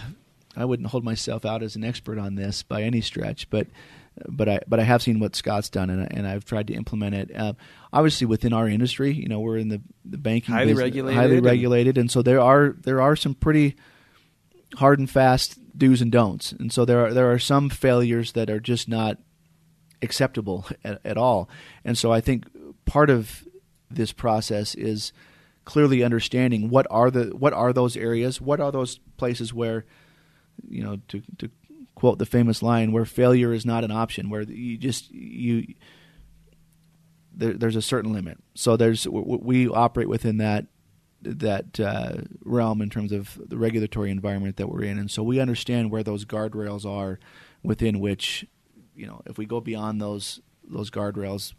I 0.56 0.66
wouldn't 0.66 0.90
hold 0.90 1.04
myself 1.04 1.46
out 1.46 1.62
as 1.64 1.76
an 1.76 1.84
expert 1.84 2.18
on 2.18 2.36
this 2.36 2.64
by 2.64 2.82
any 2.84 3.00
stretch, 3.02 3.50
but 3.50 3.68
but 4.30 4.50
I 4.50 4.60
but 4.68 4.80
I 4.80 4.84
have 4.84 5.02
seen 5.02 5.20
what 5.20 5.36
Scott's 5.36 5.70
done, 5.70 5.90
and, 5.90 6.12
and 6.12 6.28
I've 6.28 6.46
tried 6.46 6.68
to 6.68 6.74
implement 6.74 7.16
it. 7.16 7.36
Uh, 7.36 7.54
obviously, 7.94 8.26
within 8.28 8.54
our 8.54 8.68
industry, 8.68 9.14
you 9.14 9.28
know, 9.28 9.40
we're 9.40 9.58
in 9.58 9.70
the 9.70 9.82
the 10.06 10.18
banking 10.18 10.54
Highly 10.54 10.68
business- 10.74 10.84
regulated 10.84 11.18
highly 11.20 11.38
and- 11.38 11.46
regulated, 11.46 11.98
and 11.98 12.10
so 12.12 12.22
there 12.22 12.42
are 12.42 12.76
there 12.82 13.02
are 13.02 13.16
some 13.16 13.34
pretty 13.36 13.76
hard 14.76 15.00
and 15.00 15.10
fast 15.10 15.60
do's 15.78 16.02
and 16.02 16.12
don'ts, 16.12 16.52
and 16.52 16.72
so 16.72 16.86
there 16.86 17.06
are 17.06 17.14
there 17.14 17.32
are 17.32 17.40
some 17.40 17.70
failures 17.70 18.32
that 18.34 18.50
are 18.50 18.60
just 18.60 18.88
not 18.90 19.18
acceptable 20.02 20.66
at, 20.84 21.00
at 21.06 21.18
all. 21.18 21.50
And 21.86 21.98
so 21.98 22.12
I 22.12 22.22
think 22.22 22.46
part 22.86 23.10
of 23.10 23.44
this 23.90 24.12
process 24.12 24.76
is 24.76 25.14
clearly 25.66 26.04
understanding 26.04 26.70
what 26.70 26.88
are 26.90 27.12
the 27.12 27.26
what 27.36 27.54
are 27.54 27.74
those 27.74 27.96
areas, 27.98 28.40
what 28.42 28.60
are 28.60 28.72
those 28.72 29.00
places 29.18 29.54
where 29.54 29.86
you 30.68 30.84
know 30.84 30.98
to 31.10 31.22
to 31.38 31.50
quote 31.98 32.20
the 32.20 32.28
famous 32.28 32.62
line 32.62 32.92
where 32.92 33.06
failure 33.06 33.52
is 33.52 33.66
not 33.66 33.84
an 33.84 33.90
option, 33.90 34.30
where 34.30 34.44
you 34.44 34.78
just 34.78 35.10
you 35.10 35.74
there, 37.34 37.54
there's 37.54 37.76
a 37.76 37.82
certain 37.82 38.14
limit. 38.14 38.38
So 38.54 38.78
there's 38.78 39.08
we 39.08 39.68
operate 39.68 40.08
within 40.08 40.38
that 40.38 40.68
that 41.24 41.80
uh, 41.80 42.18
realm 42.46 42.84
in 42.84 42.92
terms 42.92 43.12
of 43.12 43.42
the 43.44 43.58
regulatory 43.58 44.12
environment 44.12 44.58
that 44.58 44.70
we're 44.70 44.84
in, 44.84 45.00
and 45.00 45.10
so 45.10 45.24
we 45.24 45.40
understand 45.40 45.90
where 45.90 46.04
those 46.04 46.24
guardrails 46.24 46.86
are 46.86 47.18
within 47.64 48.00
which 48.00 48.46
you 48.96 49.08
know 49.08 49.24
if 49.26 49.40
we 49.40 49.48
go 49.48 49.60
beyond 49.60 50.00
those 50.00 50.40
those 50.64 50.92
guardrails 50.92 51.56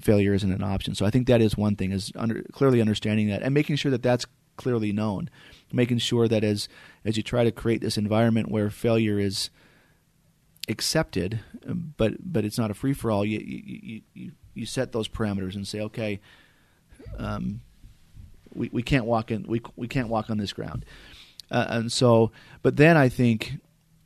failure 0.00 0.32
isn't 0.32 0.50
an 0.50 0.64
option. 0.64 0.94
So 0.94 1.04
i 1.04 1.10
think 1.10 1.26
that 1.26 1.42
is 1.42 1.58
one 1.58 1.76
thing 1.76 1.92
is 1.92 2.10
under, 2.16 2.42
clearly 2.52 2.80
understanding 2.80 3.28
that 3.28 3.42
and 3.42 3.52
making 3.52 3.76
sure 3.76 3.90
that 3.90 4.02
that's 4.02 4.24
clearly 4.56 4.92
known. 4.92 5.30
Making 5.72 5.98
sure 5.98 6.28
that 6.28 6.44
as 6.44 6.68
as 7.04 7.16
you 7.16 7.22
try 7.22 7.44
to 7.44 7.52
create 7.52 7.80
this 7.80 7.96
environment 7.96 8.50
where 8.50 8.70
failure 8.70 9.18
is 9.18 9.50
accepted 10.68 11.40
um, 11.66 11.94
but 11.96 12.14
but 12.20 12.44
it's 12.44 12.58
not 12.58 12.70
a 12.70 12.74
free 12.74 12.92
for 12.92 13.10
all 13.10 13.24
you, 13.24 13.38
you 13.38 14.02
you 14.14 14.32
you 14.54 14.66
set 14.66 14.92
those 14.92 15.08
parameters 15.08 15.54
and 15.54 15.66
say 15.66 15.80
okay 15.80 16.20
um, 17.18 17.60
we 18.54 18.68
we 18.72 18.82
can't 18.82 19.06
walk 19.06 19.30
in 19.30 19.44
we 19.48 19.62
we 19.76 19.88
can't 19.88 20.08
walk 20.08 20.30
on 20.30 20.38
this 20.38 20.52
ground. 20.52 20.84
Uh, 21.50 21.64
and 21.68 21.90
so 21.90 22.30
but 22.60 22.76
then 22.76 22.98
i 22.98 23.08
think 23.08 23.58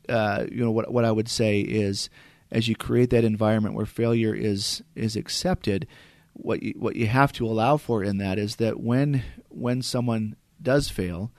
uh, 0.09 0.47
you 0.51 0.63
know 0.63 0.71
what 0.71 0.93
what 0.93 1.05
I 1.05 1.13
would 1.13 1.29
say 1.29 1.61
is 1.61 2.11
as 2.51 2.69
you 2.69 2.77
create 2.77 3.11
that 3.11 3.25
environment 3.25 3.75
where 3.75 3.87
failure 3.87 4.35
is 4.35 4.83
is 4.95 5.17
accepted, 5.17 5.87
what 6.35 6.63
you, 6.63 6.75
what 6.77 6.97
you 6.97 7.07
have 7.07 7.33
to 7.33 7.47
allow 7.47 7.77
for 7.77 8.03
in 8.03 8.19
that 8.19 8.39
is 8.39 8.57
that 8.57 8.81
when 8.81 9.23
when 9.49 9.83
someone 9.83 10.37
does 10.61 10.89
fail, 10.89 11.31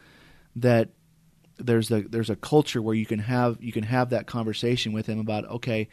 that 0.55 0.89
there's 1.65 1.91
a 1.91 2.01
there's 2.01 2.29
a 2.29 2.35
culture 2.35 2.81
where 2.81 2.95
you 2.95 3.05
can 3.05 3.19
have 3.19 3.57
you 3.61 3.71
can 3.71 3.83
have 3.83 4.09
that 4.09 4.27
conversation 4.27 4.93
with 4.93 5.07
him 5.07 5.19
about 5.19 5.49
okay, 5.49 5.87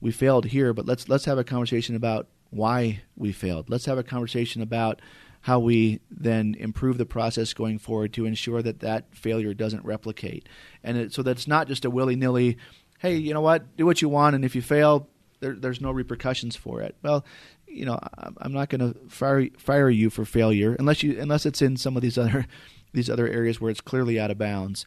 we 0.00 0.10
failed 0.10 0.46
here, 0.46 0.72
but 0.72 0.86
let's 0.86 1.08
let's 1.08 1.24
have 1.24 1.38
a 1.38 1.44
conversation 1.44 1.94
about 1.94 2.28
why 2.50 3.02
we 3.16 3.32
failed. 3.32 3.70
Let's 3.70 3.86
have 3.86 3.98
a 3.98 4.02
conversation 4.02 4.62
about 4.62 5.00
how 5.42 5.58
we 5.58 6.00
then 6.10 6.54
improve 6.58 6.98
the 6.98 7.06
process 7.06 7.54
going 7.54 7.78
forward 7.78 8.12
to 8.12 8.26
ensure 8.26 8.62
that 8.62 8.80
that 8.80 9.14
failure 9.14 9.54
doesn't 9.54 9.84
replicate. 9.84 10.48
And 10.84 10.98
it, 10.98 11.14
so 11.14 11.22
that's 11.22 11.48
not 11.48 11.66
just 11.66 11.84
a 11.84 11.90
willy 11.90 12.14
nilly, 12.14 12.58
hey, 12.98 13.16
you 13.16 13.32
know 13.32 13.40
what, 13.40 13.76
do 13.76 13.86
what 13.86 14.02
you 14.02 14.08
want, 14.08 14.36
and 14.36 14.44
if 14.44 14.54
you 14.54 14.60
fail, 14.60 15.08
there, 15.40 15.54
there's 15.54 15.80
no 15.80 15.90
repercussions 15.90 16.56
for 16.56 16.82
it. 16.82 16.94
Well, 17.02 17.24
you 17.70 17.84
know, 17.84 17.98
I'm- 18.38 18.52
not 18.52 18.68
going 18.68 18.92
to 18.92 18.98
fire 19.08 19.48
fire 19.58 19.88
you 19.90 20.10
for 20.10 20.24
failure 20.24 20.74
unless 20.78 21.02
you 21.02 21.18
unless 21.20 21.46
it's 21.46 21.62
in 21.62 21.76
some 21.76 21.96
of 21.96 22.02
these 22.02 22.18
other 22.18 22.46
these 22.92 23.08
other 23.08 23.28
areas 23.28 23.60
where 23.60 23.70
it's 23.70 23.80
clearly 23.80 24.18
out 24.18 24.30
of 24.30 24.38
bounds. 24.38 24.86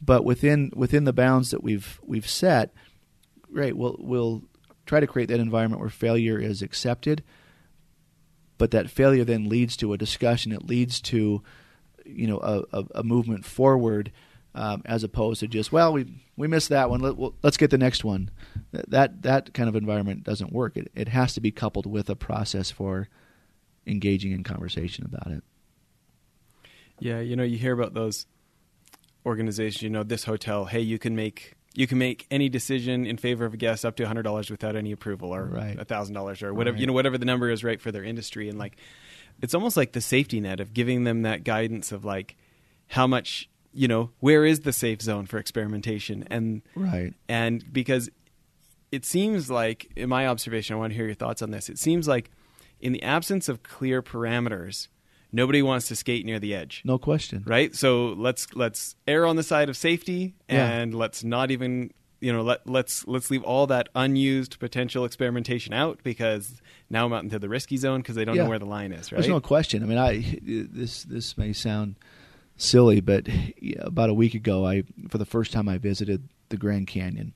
But 0.00 0.24
within 0.24 0.70
within 0.74 1.04
the 1.04 1.12
bounds 1.12 1.50
that 1.50 1.62
we've 1.62 2.00
we've 2.04 2.28
set, 2.28 2.72
great. 3.52 3.76
We'll 3.76 3.96
we'll 3.98 4.42
try 4.86 5.00
to 5.00 5.06
create 5.06 5.28
that 5.28 5.40
environment 5.40 5.80
where 5.80 5.90
failure 5.90 6.38
is 6.38 6.62
accepted, 6.62 7.22
but 8.58 8.70
that 8.72 8.90
failure 8.90 9.24
then 9.24 9.48
leads 9.48 9.76
to 9.78 9.92
a 9.92 9.98
discussion. 9.98 10.52
It 10.52 10.66
leads 10.66 11.00
to 11.02 11.42
you 12.04 12.26
know 12.26 12.38
a, 12.38 12.78
a, 12.78 12.84
a 12.96 13.02
movement 13.02 13.44
forward 13.44 14.12
um, 14.54 14.82
as 14.84 15.02
opposed 15.04 15.40
to 15.40 15.48
just 15.48 15.72
well 15.72 15.92
we 15.92 16.06
we 16.36 16.46
missed 16.48 16.68
that 16.68 16.88
one 16.90 17.00
Let, 17.00 17.16
well, 17.16 17.34
let's 17.42 17.56
get 17.56 17.70
the 17.70 17.78
next 17.78 18.04
one 18.04 18.30
Th- 18.72 18.84
that 18.88 19.22
that 19.22 19.52
kind 19.54 19.68
of 19.68 19.76
environment 19.76 20.22
doesn't 20.24 20.52
work 20.52 20.76
it, 20.76 20.90
it 20.94 21.08
has 21.08 21.34
to 21.34 21.40
be 21.40 21.50
coupled 21.50 21.86
with 21.86 22.08
a 22.10 22.16
process 22.16 22.70
for 22.70 23.08
engaging 23.86 24.32
in 24.32 24.42
conversation 24.44 25.04
about 25.04 25.32
it 25.32 25.42
Yeah, 27.00 27.20
you 27.20 27.36
know, 27.36 27.42
you 27.42 27.58
hear 27.58 27.72
about 27.72 27.94
those 27.94 28.26
organizations. 29.26 29.82
You 29.82 29.90
know, 29.90 30.02
this 30.02 30.24
hotel. 30.24 30.66
Hey, 30.66 30.80
you 30.80 30.98
can 30.98 31.16
make 31.16 31.54
you 31.74 31.86
can 31.88 31.98
make 31.98 32.26
any 32.30 32.48
decision 32.48 33.04
in 33.04 33.16
favor 33.16 33.44
of 33.44 33.52
a 33.54 33.56
guest 33.56 33.84
up 33.84 33.96
to 33.96 34.06
hundred 34.06 34.22
dollars 34.22 34.50
without 34.50 34.76
any 34.76 34.92
approval, 34.92 35.34
or 35.34 35.44
Right. 35.46 35.88
thousand 35.88 36.14
dollars, 36.14 36.42
or 36.42 36.54
whatever 36.54 36.74
Right. 36.74 36.80
you 36.80 36.86
know, 36.86 36.92
whatever 36.92 37.18
the 37.18 37.24
number 37.24 37.50
is, 37.50 37.64
right 37.64 37.80
for 37.80 37.90
their 37.90 38.04
industry. 38.04 38.48
And 38.48 38.58
like, 38.58 38.76
it's 39.42 39.54
almost 39.54 39.76
like 39.76 39.92
the 39.92 40.00
safety 40.00 40.40
net 40.40 40.60
of 40.60 40.72
giving 40.72 41.02
them 41.04 41.22
that 41.22 41.42
guidance 41.42 41.90
of 41.90 42.04
like 42.04 42.36
how 42.88 43.06
much 43.08 43.48
you 43.74 43.88
know, 43.88 44.10
where 44.20 44.44
is 44.44 44.60
the 44.60 44.72
safe 44.72 45.02
zone 45.02 45.26
for 45.26 45.38
experimentation, 45.38 46.24
and 46.30 46.62
right 46.74 47.12
and 47.28 47.64
because 47.72 48.08
it 48.92 49.04
seems 49.04 49.50
like, 49.50 49.90
in 49.96 50.08
my 50.08 50.26
observation, 50.26 50.76
I 50.76 50.78
want 50.78 50.92
to 50.92 50.94
hear 50.96 51.06
your 51.06 51.16
thoughts 51.16 51.42
on 51.42 51.50
this. 51.50 51.68
It 51.68 51.78
seems 51.78 52.06
like, 52.06 52.30
in 52.80 52.92
the 52.92 53.02
absence 53.02 53.48
of 53.48 53.62
clear 53.64 54.00
parameters, 54.02 54.86
nobody 55.32 55.62
wants 55.62 55.88
to 55.88 55.96
skate 55.96 56.24
near 56.24 56.38
the 56.38 56.54
edge 56.54 56.80
no 56.84 56.96
question 56.96 57.42
right 57.44 57.74
so 57.74 58.14
let's 58.16 58.46
let's 58.54 58.94
err 59.08 59.26
on 59.26 59.34
the 59.34 59.42
side 59.42 59.68
of 59.68 59.76
safety 59.76 60.32
Yeah. 60.48 60.70
and 60.70 60.94
let's 60.94 61.24
not 61.24 61.50
even 61.50 61.90
you 62.20 62.32
know 62.32 62.42
let 62.42 62.64
let's 62.68 63.04
let's 63.08 63.32
leave 63.32 63.42
all 63.42 63.66
that 63.66 63.88
unused 63.96 64.60
potential 64.60 65.04
experimentation 65.04 65.74
out 65.74 65.98
because 66.04 66.60
now 66.88 67.04
I'm 67.06 67.12
out 67.12 67.24
into 67.24 67.40
the 67.40 67.48
risky 67.48 67.76
zone 67.76 68.00
because 68.00 68.14
they 68.14 68.24
don't 68.24 68.36
Yeah. 68.36 68.44
know 68.44 68.48
where 68.50 68.60
the 68.60 68.64
line 68.66 68.92
is 68.92 69.10
right 69.10 69.18
There's 69.18 69.28
no 69.28 69.40
question. 69.40 69.82
I 69.82 69.86
mean, 69.86 69.98
I 69.98 70.38
this 70.40 71.02
this 71.02 71.36
may 71.36 71.52
sound 71.52 71.96
silly, 72.56 73.00
but 73.00 73.26
about 73.78 74.10
a 74.10 74.14
week 74.14 74.34
ago, 74.34 74.66
I 74.66 74.84
for 75.08 75.18
the 75.18 75.24
first 75.24 75.52
time 75.52 75.68
I 75.68 75.78
visited 75.78 76.28
the 76.48 76.56
Grand 76.56 76.86
Canyon, 76.86 77.34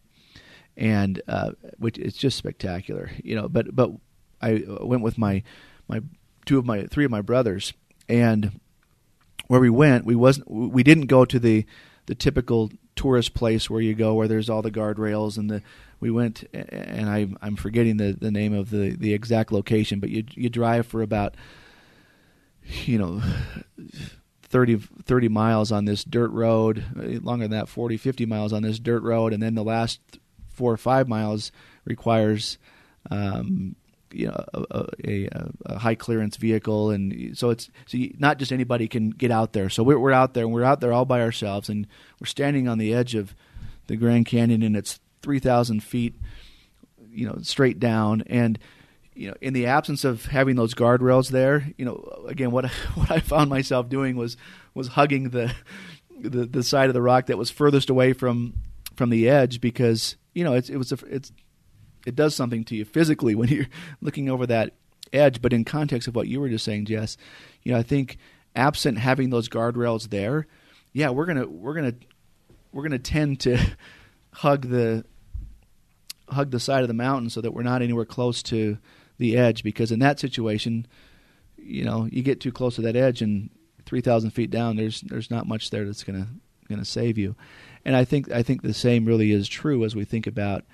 and 0.77 1.21
uh, 1.29 1.53
which 1.79 1.99
it's 1.99 2.17
just 2.17 2.39
spectacular, 2.39 3.11
you 3.23 3.35
know. 3.35 3.49
But 3.49 3.75
but 3.75 3.93
I 4.41 4.65
went 4.67 5.03
with 5.03 5.19
my 5.19 5.43
my 5.89 6.01
two 6.47 6.59
of 6.59 6.65
my 6.65 6.85
three 6.85 7.05
of 7.05 7.11
my 7.11 7.23
brothers, 7.23 7.73
and 8.09 8.61
where 9.49 9.61
we 9.61 9.71
went, 9.71 10.05
we 10.05 10.15
wasn't 10.15 10.51
we 10.51 10.83
didn't 10.83 11.07
go 11.07 11.25
to 11.25 11.39
the 11.39 11.67
the 12.07 12.15
typical 12.15 12.71
tourist 12.97 13.35
place 13.35 13.71
where 13.71 13.81
you 13.81 13.95
go 13.95 14.15
where 14.15 14.27
there's 14.27 14.51
all 14.51 14.61
the 14.61 14.73
guardrails 14.73 15.39
and 15.39 15.49
the 15.49 15.63
we 16.01 16.11
went 16.11 16.43
and 16.53 17.09
I 17.09 17.29
I'm 17.41 17.55
forgetting 17.55 17.97
the 17.97 18.13
the 18.13 18.31
name 18.31 18.53
of 18.53 18.71
the 18.71 18.97
the 18.97 19.15
exact 19.15 19.53
location, 19.53 20.01
but 20.01 20.11
you 20.11 20.25
you 20.35 20.49
drive 20.49 20.87
for 20.87 21.03
about 21.03 21.35
you 22.85 22.99
know 22.99 23.23
30, 24.51 24.77
30 25.05 25.29
miles 25.29 25.71
on 25.73 25.85
this 25.85 26.05
dirt 26.05 26.31
road, 26.31 26.85
longer 27.23 27.45
than 27.45 27.59
that, 27.59 27.69
40, 27.69 27.97
50 27.97 28.27
miles 28.27 28.53
on 28.53 28.63
this 28.63 28.79
dirt 28.79 29.03
road, 29.03 29.33
and 29.33 29.43
then 29.43 29.55
the 29.55 29.65
last 29.65 30.01
four 30.49 30.73
or 30.73 30.77
five 30.77 31.09
miles 31.09 31.53
requires, 31.85 32.59
um, 33.11 33.77
you 34.11 34.27
know, 34.27 34.45
a, 34.55 34.87
a, 35.07 35.29
a 35.67 35.79
high 35.79 35.95
clearance 35.95 36.37
vehicle, 36.37 36.91
and 36.91 37.37
so 37.37 37.51
it's 37.51 37.71
so 37.87 37.99
you, 37.99 38.15
not 38.19 38.39
just 38.39 38.53
anybody 38.53 38.89
can 38.89 39.11
get 39.11 39.31
out 39.31 39.53
there. 39.53 39.69
So 39.69 39.83
we're, 39.83 39.99
we're 39.99 40.13
out 40.13 40.33
there, 40.33 40.45
and 40.45 40.53
we're 40.53 40.65
out 40.65 40.81
there 40.81 40.95
all 40.95 41.05
by 41.05 41.21
ourselves, 41.21 41.69
and 41.69 41.87
we're 42.19 42.27
standing 42.27 42.69
on 42.69 42.79
the 42.79 42.95
edge 42.95 43.15
of 43.15 43.35
the 43.87 43.97
Grand 43.97 44.27
Canyon, 44.27 44.63
and 44.63 44.77
it's 44.77 44.99
three 45.21 45.41
thousand 45.41 45.83
feet, 45.83 46.15
you 47.11 47.27
know, 47.27 47.39
straight 47.43 47.79
down, 47.79 48.23
and 48.29 48.59
you 49.19 49.29
know, 49.29 49.35
in 49.41 49.53
the 49.53 49.67
absence 49.67 50.05
of 50.05 50.27
having 50.27 50.55
those 50.55 50.75
guardrails 50.75 51.31
there, 51.31 51.73
you 51.77 51.85
know, 51.85 52.25
again, 52.29 52.53
what 52.53 52.71
what 52.95 53.11
I 53.11 53.19
found 53.19 53.51
myself 53.51 53.89
doing 53.89 54.17
was 54.17 54.37
was 54.75 54.89
hugging 54.89 55.31
the 55.31 55.53
the, 56.17 56.47
the 56.47 56.63
side 56.63 56.89
of 56.89 56.95
the 56.95 57.03
rock 57.03 57.27
that 57.27 57.37
was 57.37 57.51
furthest 57.51 57.91
away 57.91 58.13
from 58.13 58.55
from 58.95 59.11
the 59.11 59.29
edge 59.29 59.61
because 59.61 60.17
you 60.35 60.45
know 60.45 60.55
it's 60.55 60.71
it 60.71 60.77
was 60.77 60.93
a, 60.93 60.99
it's 61.07 61.33
it 62.07 62.15
does 62.15 62.37
something 62.37 62.63
to 62.65 62.77
you 62.77 62.85
physically 62.85 63.35
when 63.35 63.49
you're 63.49 63.67
looking 64.01 64.31
over 64.31 64.47
that 64.47 64.75
edge. 65.13 65.43
But 65.43 65.53
in 65.53 65.65
context 65.65 66.07
of 66.07 66.15
what 66.15 66.29
you 66.29 66.41
were 66.41 66.49
just 66.49 66.65
saying, 66.65 66.85
Jess, 66.85 67.17
you 67.65 67.73
know, 67.73 67.79
I 67.79 67.83
think 67.83 68.19
absent 68.55 68.99
having 68.99 69.31
those 69.31 69.49
guardrails 69.49 70.11
there, 70.11 70.47
yeah, 70.93 71.11
we're 71.11 71.27
gonna 71.27 71.49
we're 71.49 71.75
gonna 71.75 71.95
we're 72.71 72.85
gonna 72.85 73.01
tend 73.01 73.41
to 73.41 73.59
hug 74.33 74.69
the 74.69 75.05
hug 76.29 76.53
the 76.53 76.61
side 76.61 76.83
of 76.83 76.89
the 76.89 76.95
mountain 76.95 77.31
so 77.31 77.41
that 77.41 77.53
we're 77.53 77.63
not 77.65 77.83
anywhere 77.83 78.05
close 78.05 78.45
to 78.45 78.79
the 79.19 79.37
edge. 79.37 79.63
Because 79.63 79.93
in 79.93 79.99
that 80.01 80.19
situation, 80.19 80.87
you 81.57 81.85
know, 81.85 82.09
you 82.11 82.23
get 82.23 82.41
too 82.41 82.53
close 82.53 82.77
to 82.77 82.83
that 82.83 82.97
edge, 82.97 83.23
and 83.23 83.51
three 83.85 84.01
thousand 84.01 84.31
feet 84.31 84.51
down, 84.51 84.77
there's 84.77 85.01
there's 85.03 85.31
not 85.31 85.47
much 85.47 85.71
there 85.71 85.85
that's 85.85 86.05
gonna 86.05 86.29
gonna 86.69 86.85
save 86.85 87.19
you. 87.19 87.37
And 87.85 87.97
I 87.97 88.05
think 88.05 88.31
I 88.31 88.43
think 88.43 88.63
the 88.63 88.75
same 88.75 89.05
really 89.05 89.33
is 89.33 89.49
true 89.49 89.85
as 89.85 89.97
we 89.97 90.05
think 90.05 90.27
about 90.27 90.65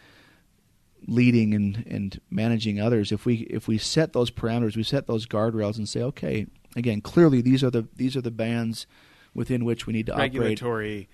leading 1.06 1.54
and, 1.54 1.84
and 1.86 2.20
managing 2.30 2.80
others. 2.80 3.12
If 3.12 3.26
we 3.26 3.36
if 3.50 3.68
we 3.68 3.78
set 3.78 4.12
those 4.12 4.30
parameters, 4.30 4.76
we 4.76 4.82
set 4.82 5.06
those 5.06 5.26
guardrails, 5.26 5.76
and 5.76 5.88
say, 5.88 6.02
okay, 6.02 6.46
again, 6.76 7.00
clearly 7.00 7.40
these 7.40 7.62
are 7.62 7.70
the 7.70 7.86
these 7.96 8.16
are 8.16 8.20
the 8.22 8.30
bands 8.30 8.86
within 9.34 9.64
which 9.64 9.86
we 9.86 9.92
need 9.92 10.06
to 10.06 10.12
operate. 10.12 10.32
regulatory, 10.32 11.08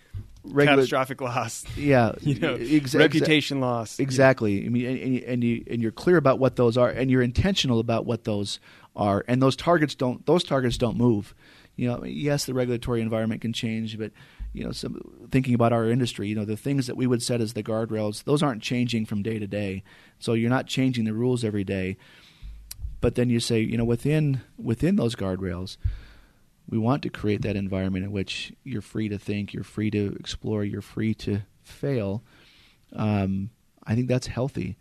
operate. 0.45 0.69
catastrophic 0.69 1.21
loss. 1.21 1.65
Yeah, 1.77 2.13
you 2.21 2.39
know, 2.39 2.59
reputation 2.95 3.61
loss. 3.61 3.99
Exactly. 3.99 4.65
I 4.65 4.69
mean, 4.69 4.87
and, 4.87 5.23
and 5.25 5.45
you 5.45 5.65
and 5.71 5.83
you're 5.83 5.91
clear 5.91 6.17
about 6.17 6.39
what 6.39 6.57
those 6.57 6.77
are, 6.77 6.89
and 6.89 7.11
you're 7.11 7.23
intentional 7.23 7.81
about 7.81 8.07
what 8.07 8.25
those 8.25 8.61
are, 8.97 9.25
and 9.29 9.43
those 9.43 9.57
targets 9.57 9.95
don't 9.95 10.25
those 10.27 10.45
targets 10.45 10.77
don't 10.77 10.97
move. 10.97 11.35
You 11.77 11.89
know, 11.89 12.05
yes, 12.05 12.45
the 12.45 12.55
regulatory 12.55 13.01
environment 13.01 13.41
can 13.41 13.53
change, 13.53 13.99
but 13.99 14.13
you 14.53 14.65
know, 14.65 14.73
some, 14.73 15.01
thinking 15.31 15.55
about 15.55 15.73
our 15.73 15.89
industry, 15.89 16.29
you 16.29 16.35
know, 16.35 16.45
the 16.45 16.57
things 16.57 16.87
that 16.87 16.97
we 16.97 17.07
would 17.07 17.23
set 17.23 17.41
as 17.41 17.53
the 17.53 17.63
guardrails, 17.63 18.25
those 18.25 18.43
aren't 18.43 18.63
changing 18.63 19.07
from 19.07 19.23
day 19.23 19.39
to 19.39 19.47
day. 19.47 19.83
So 20.19 20.33
you're 20.33 20.51
not 20.51 20.67
changing 20.67 21.05
the 21.05 21.15
rules 21.15 21.45
every 21.45 21.65
day. 21.65 21.97
But 23.01 23.15
then 23.15 23.31
you 23.31 23.41
say, 23.41 23.61
you 23.61 23.79
know, 23.79 23.85
within 23.85 24.43
within 24.59 24.97
those 24.97 25.15
guardrails, 25.15 25.77
we 26.71 26.79
want 26.79 27.03
to 27.03 27.11
create 27.11 27.43
that 27.43 27.57
environment 27.57 28.05
in 28.05 28.13
which 28.13 28.53
you're 28.65 28.81
free 28.81 29.09
to 29.09 29.19
think, 29.19 29.53
you're 29.53 29.65
free 29.65 29.91
to 29.91 30.17
explore, 30.19 30.65
you're 30.65 30.81
free 30.81 31.15
to 31.15 31.41
fail. 31.63 32.23
Um, 32.95 33.51
I 33.85 33.95
think 33.95 34.09
that's 34.09 34.29
healthy. 34.29 34.77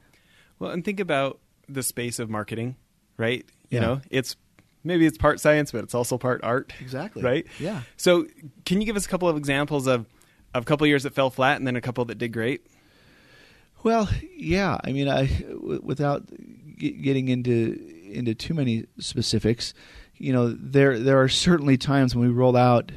Well, 0.59 0.71
and 0.71 0.85
think 0.85 0.99
about 0.99 1.39
the 1.67 1.83
space 1.83 2.19
of 2.19 2.29
marketing, 2.29 2.75
right? 3.17 3.45
You 3.69 3.75
Yeah. 3.79 3.81
know, 3.81 4.01
it's 4.09 4.35
maybe 4.83 5.05
it's 5.05 5.17
part 5.17 5.39
science, 5.39 5.71
but 5.71 5.83
it's 5.83 5.93
also 5.95 6.17
part 6.17 6.41
art. 6.43 6.73
Exactly. 6.79 7.23
Right? 7.23 7.45
Yeah. 7.59 7.81
So, 7.97 8.27
can 8.65 8.79
you 8.81 8.85
give 8.85 8.95
us 8.95 9.05
a 9.05 9.09
couple 9.09 9.27
of 9.27 9.35
examples 9.37 9.87
of 9.87 10.05
of 10.53 10.63
a 10.63 10.65
couple 10.65 10.85
of 10.85 10.89
years 10.89 11.03
that 11.03 11.13
fell 11.13 11.29
flat 11.29 11.57
and 11.57 11.67
then 11.67 11.75
a 11.75 11.81
couple 11.81 12.05
that 12.05 12.17
did 12.17 12.33
great? 12.33 12.65
Well, 13.83 14.09
yeah. 14.35 14.77
I 14.83 14.91
mean, 14.91 15.07
I 15.07 15.27
w- 15.27 15.79
without 15.83 16.23
g- 16.77 16.91
getting 16.91 17.29
into 17.29 17.79
into 18.11 18.33
too 18.33 18.53
many 18.55 18.85
specifics, 18.99 19.73
you 20.19 20.33
know, 20.33 20.49
there 20.49 20.99
there 20.99 21.21
are 21.21 21.29
certainly 21.29 21.77
times 21.77 22.15
when 22.15 22.27
we 22.27 22.33
roll 22.33 22.55
out 22.55 22.91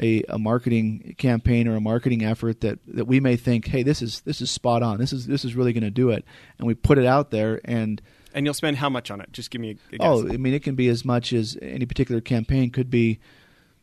a, 0.00 0.22
a 0.28 0.38
marketing 0.38 1.14
campaign 1.18 1.68
or 1.68 1.76
a 1.76 1.80
marketing 1.80 2.24
effort 2.24 2.60
that, 2.62 2.78
that 2.88 3.04
we 3.04 3.20
may 3.20 3.36
think, 3.36 3.66
hey, 3.66 3.82
this 3.82 4.02
is 4.02 4.20
this 4.22 4.40
is 4.40 4.50
spot 4.50 4.82
on. 4.82 4.98
This 4.98 5.12
is 5.12 5.26
this 5.26 5.44
is 5.44 5.54
really 5.54 5.72
going 5.72 5.84
to 5.84 5.90
do 5.90 6.10
it, 6.10 6.24
and 6.58 6.66
we 6.66 6.74
put 6.74 6.98
it 6.98 7.06
out 7.06 7.30
there 7.30 7.60
and. 7.64 8.02
And 8.34 8.46
you'll 8.46 8.54
spend 8.54 8.78
how 8.78 8.88
much 8.88 9.10
on 9.10 9.20
it? 9.20 9.30
Just 9.32 9.50
give 9.50 9.60
me 9.60 9.76
a, 9.92 9.96
a. 9.96 9.98
Oh, 10.00 10.28
I 10.28 10.38
mean, 10.38 10.54
it 10.54 10.62
can 10.62 10.74
be 10.74 10.88
as 10.88 11.04
much 11.04 11.34
as 11.34 11.58
any 11.60 11.84
particular 11.84 12.22
campaign 12.22 12.70
could 12.70 12.90
be 12.90 13.20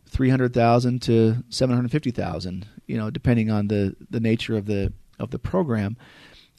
three 0.08 0.29
hundred 0.29 0.55
thousand 0.55 1.03
to 1.03 1.43
seven 1.50 1.75
hundred 1.75 1.91
fifty 1.91 2.10
thousand. 2.10 2.67
You 2.88 2.98
know, 2.98 3.12
depending 3.12 3.51
on 3.51 3.67
the 3.67 3.96
the 4.10 4.19
nature 4.19 4.58
of 4.58 4.65
the 4.65 4.91
of 5.19 5.29
the 5.29 5.38
program, 5.38 5.98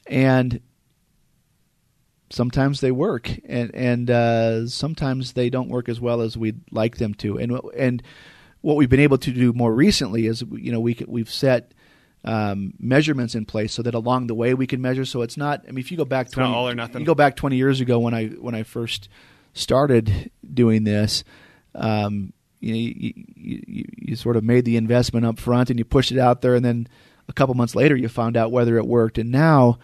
and 0.07 0.61
sometimes 2.31 2.81
they 2.81 2.91
work, 2.91 3.29
and 3.45 3.73
and 3.75 4.09
uh, 4.09 4.67
sometimes 4.67 5.33
they 5.33 5.49
don't 5.49 5.69
work 5.69 5.89
as 5.89 5.99
well 5.99 6.21
as 6.21 6.37
we'd 6.37 6.61
like 6.71 6.97
them 6.97 7.13
to. 7.15 7.37
And 7.37 7.59
and 7.77 8.03
what 8.61 8.77
we've 8.77 8.89
been 8.89 8.99
able 8.99 9.17
to 9.19 9.31
do 9.31 9.53
more 9.53 9.73
recently 9.73 10.27
is, 10.27 10.43
you 10.51 10.71
know, 10.71 10.79
we 10.79 10.97
we've 11.07 11.31
set. 11.31 11.73
Um, 12.23 12.75
measurements 12.77 13.33
in 13.33 13.45
place 13.47 13.73
so 13.73 13.81
that 13.81 13.95
along 13.95 14.27
the 14.27 14.35
way 14.35 14.53
we 14.53 14.67
can 14.67 14.79
measure. 14.79 15.05
So 15.05 15.23
it's 15.23 15.37
not. 15.37 15.63
I 15.67 15.71
mean, 15.71 15.79
if 15.79 15.89
you 15.89 15.97
go 15.97 16.05
back 16.05 16.27
not 16.27 16.33
twenty, 16.33 16.53
all 16.53 16.69
or 16.69 16.75
nothing. 16.75 16.99
You 16.99 17.05
go 17.07 17.15
back 17.15 17.35
twenty 17.35 17.55
years 17.55 17.81
ago 17.81 17.97
when 17.97 18.13
I 18.13 18.27
when 18.27 18.53
I 18.53 18.61
first 18.61 19.09
started 19.53 20.29
doing 20.53 20.83
this, 20.83 21.23
um, 21.73 22.31
you, 22.59 22.73
know, 22.73 22.77
you, 22.77 23.13
you, 23.35 23.85
you 23.97 24.15
sort 24.15 24.37
of 24.37 24.43
made 24.43 24.65
the 24.65 24.77
investment 24.77 25.25
up 25.25 25.39
front 25.39 25.71
and 25.71 25.79
you 25.79 25.85
pushed 25.85 26.11
it 26.11 26.19
out 26.19 26.41
there, 26.41 26.53
and 26.53 26.63
then 26.63 26.87
a 27.27 27.33
couple 27.33 27.55
months 27.55 27.73
later 27.73 27.95
you 27.95 28.07
found 28.07 28.37
out 28.37 28.51
whether 28.51 28.77
it 28.77 28.85
worked. 28.85 29.17
And 29.17 29.31
now, 29.31 29.79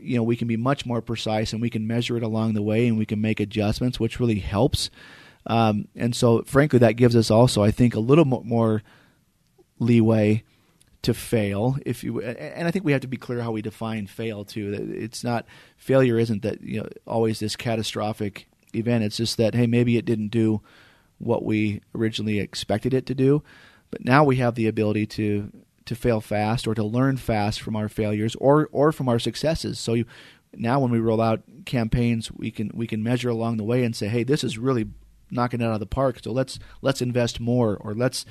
you 0.00 0.16
know, 0.16 0.22
we 0.22 0.36
can 0.36 0.48
be 0.48 0.56
much 0.56 0.86
more 0.86 1.00
precise 1.00 1.52
and 1.52 1.62
we 1.62 1.70
can 1.70 1.86
measure 1.86 2.16
it 2.16 2.22
along 2.22 2.54
the 2.54 2.62
way 2.62 2.86
and 2.86 2.98
we 2.98 3.06
can 3.06 3.20
make 3.20 3.40
adjustments, 3.40 4.00
which 4.00 4.20
really 4.20 4.38
helps. 4.38 4.90
Um, 5.46 5.88
and 5.96 6.14
so, 6.14 6.42
frankly, 6.42 6.78
that 6.80 6.92
gives 6.92 7.16
us 7.16 7.30
also, 7.30 7.62
I 7.62 7.70
think, 7.70 7.94
a 7.94 8.00
little 8.00 8.24
more 8.24 8.82
leeway 9.78 10.44
to 11.02 11.14
fail 11.14 11.78
if 11.86 12.04
you 12.04 12.20
and 12.20 12.68
I 12.68 12.70
think 12.70 12.84
we 12.84 12.92
have 12.92 13.00
to 13.00 13.08
be 13.08 13.16
clear 13.16 13.40
how 13.40 13.52
we 13.52 13.62
define 13.62 14.06
fail 14.06 14.44
too 14.44 14.92
it's 14.92 15.24
not 15.24 15.46
failure 15.78 16.18
isn't 16.18 16.42
that 16.42 16.60
you 16.60 16.80
know 16.80 16.88
always 17.06 17.40
this 17.40 17.56
catastrophic 17.56 18.46
event 18.74 19.04
it's 19.04 19.16
just 19.16 19.38
that 19.38 19.54
hey 19.54 19.66
maybe 19.66 19.96
it 19.96 20.04
didn't 20.04 20.28
do 20.28 20.60
what 21.16 21.42
we 21.42 21.80
originally 21.94 22.38
expected 22.38 22.92
it 22.92 23.06
to 23.06 23.14
do 23.14 23.42
but 23.90 24.04
now 24.04 24.24
we 24.24 24.36
have 24.36 24.54
the 24.56 24.66
ability 24.66 25.06
to 25.06 25.50
to 25.90 25.96
fail 25.96 26.20
fast 26.20 26.68
or 26.68 26.74
to 26.76 26.84
learn 26.84 27.16
fast 27.16 27.60
from 27.60 27.74
our 27.74 27.88
failures 27.88 28.36
or 28.36 28.68
or 28.70 28.92
from 28.92 29.08
our 29.08 29.18
successes. 29.18 29.76
So 29.76 29.94
you, 29.94 30.04
now 30.54 30.78
when 30.78 30.92
we 30.92 31.00
roll 31.00 31.20
out 31.20 31.42
campaigns 31.66 32.30
we 32.30 32.52
can 32.52 32.70
we 32.72 32.86
can 32.86 33.02
measure 33.02 33.28
along 33.28 33.56
the 33.56 33.64
way 33.64 33.82
and 33.82 33.94
say 33.94 34.06
hey 34.06 34.22
this 34.22 34.44
is 34.44 34.56
really 34.56 34.86
knocking 35.32 35.60
it 35.60 35.64
out 35.64 35.74
of 35.74 35.80
the 35.80 35.86
park. 35.86 36.20
So 36.22 36.30
let's 36.30 36.60
let's 36.80 37.02
invest 37.02 37.40
more 37.40 37.76
or 37.76 37.92
let's 37.92 38.24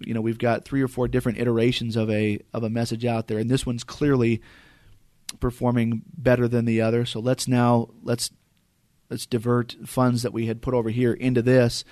you 0.00 0.14
know 0.14 0.20
we've 0.20 0.36
got 0.36 0.64
three 0.64 0.82
or 0.82 0.88
four 0.88 1.06
different 1.06 1.38
iterations 1.38 1.94
of 1.94 2.10
a 2.10 2.40
of 2.52 2.64
a 2.64 2.70
message 2.70 3.04
out 3.04 3.28
there 3.28 3.38
and 3.38 3.48
this 3.48 3.64
one's 3.64 3.84
clearly 3.84 4.42
performing 5.38 6.02
better 6.18 6.48
than 6.48 6.64
the 6.64 6.80
other. 6.80 7.06
So 7.06 7.20
let's 7.20 7.46
now 7.46 7.90
let's 8.02 8.32
let's 9.10 9.26
divert 9.26 9.76
funds 9.86 10.24
that 10.24 10.32
we 10.32 10.46
had 10.46 10.60
put 10.60 10.74
over 10.74 10.90
here 10.90 11.12
into 11.12 11.40
this 11.40 11.84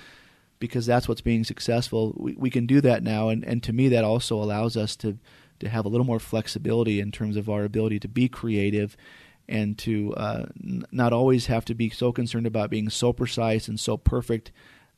because 0.59 0.85
that's 0.85 1.07
what's 1.07 1.21
being 1.21 1.43
successful 1.43 2.13
we, 2.17 2.33
we 2.37 2.49
can 2.49 2.65
do 2.65 2.81
that 2.81 3.03
now 3.03 3.29
and, 3.29 3.43
and 3.43 3.63
to 3.63 3.73
me 3.73 3.89
that 3.89 4.03
also 4.03 4.41
allows 4.41 4.77
us 4.77 4.95
to 4.95 5.17
to 5.59 5.69
have 5.69 5.85
a 5.85 5.89
little 5.89 6.05
more 6.05 6.19
flexibility 6.19 6.99
in 6.99 7.11
terms 7.11 7.37
of 7.37 7.49
our 7.49 7.63
ability 7.63 7.99
to 7.99 8.07
be 8.07 8.27
creative 8.27 8.97
and 9.47 9.77
to 9.77 10.13
uh, 10.15 10.45
n- 10.63 10.85
not 10.91 11.13
always 11.13 11.45
have 11.47 11.65
to 11.65 11.75
be 11.75 11.89
so 11.89 12.11
concerned 12.11 12.47
about 12.47 12.69
being 12.69 12.89
so 12.89 13.13
precise 13.13 13.67
and 13.67 13.79
so 13.79 13.97
perfect 13.97 14.51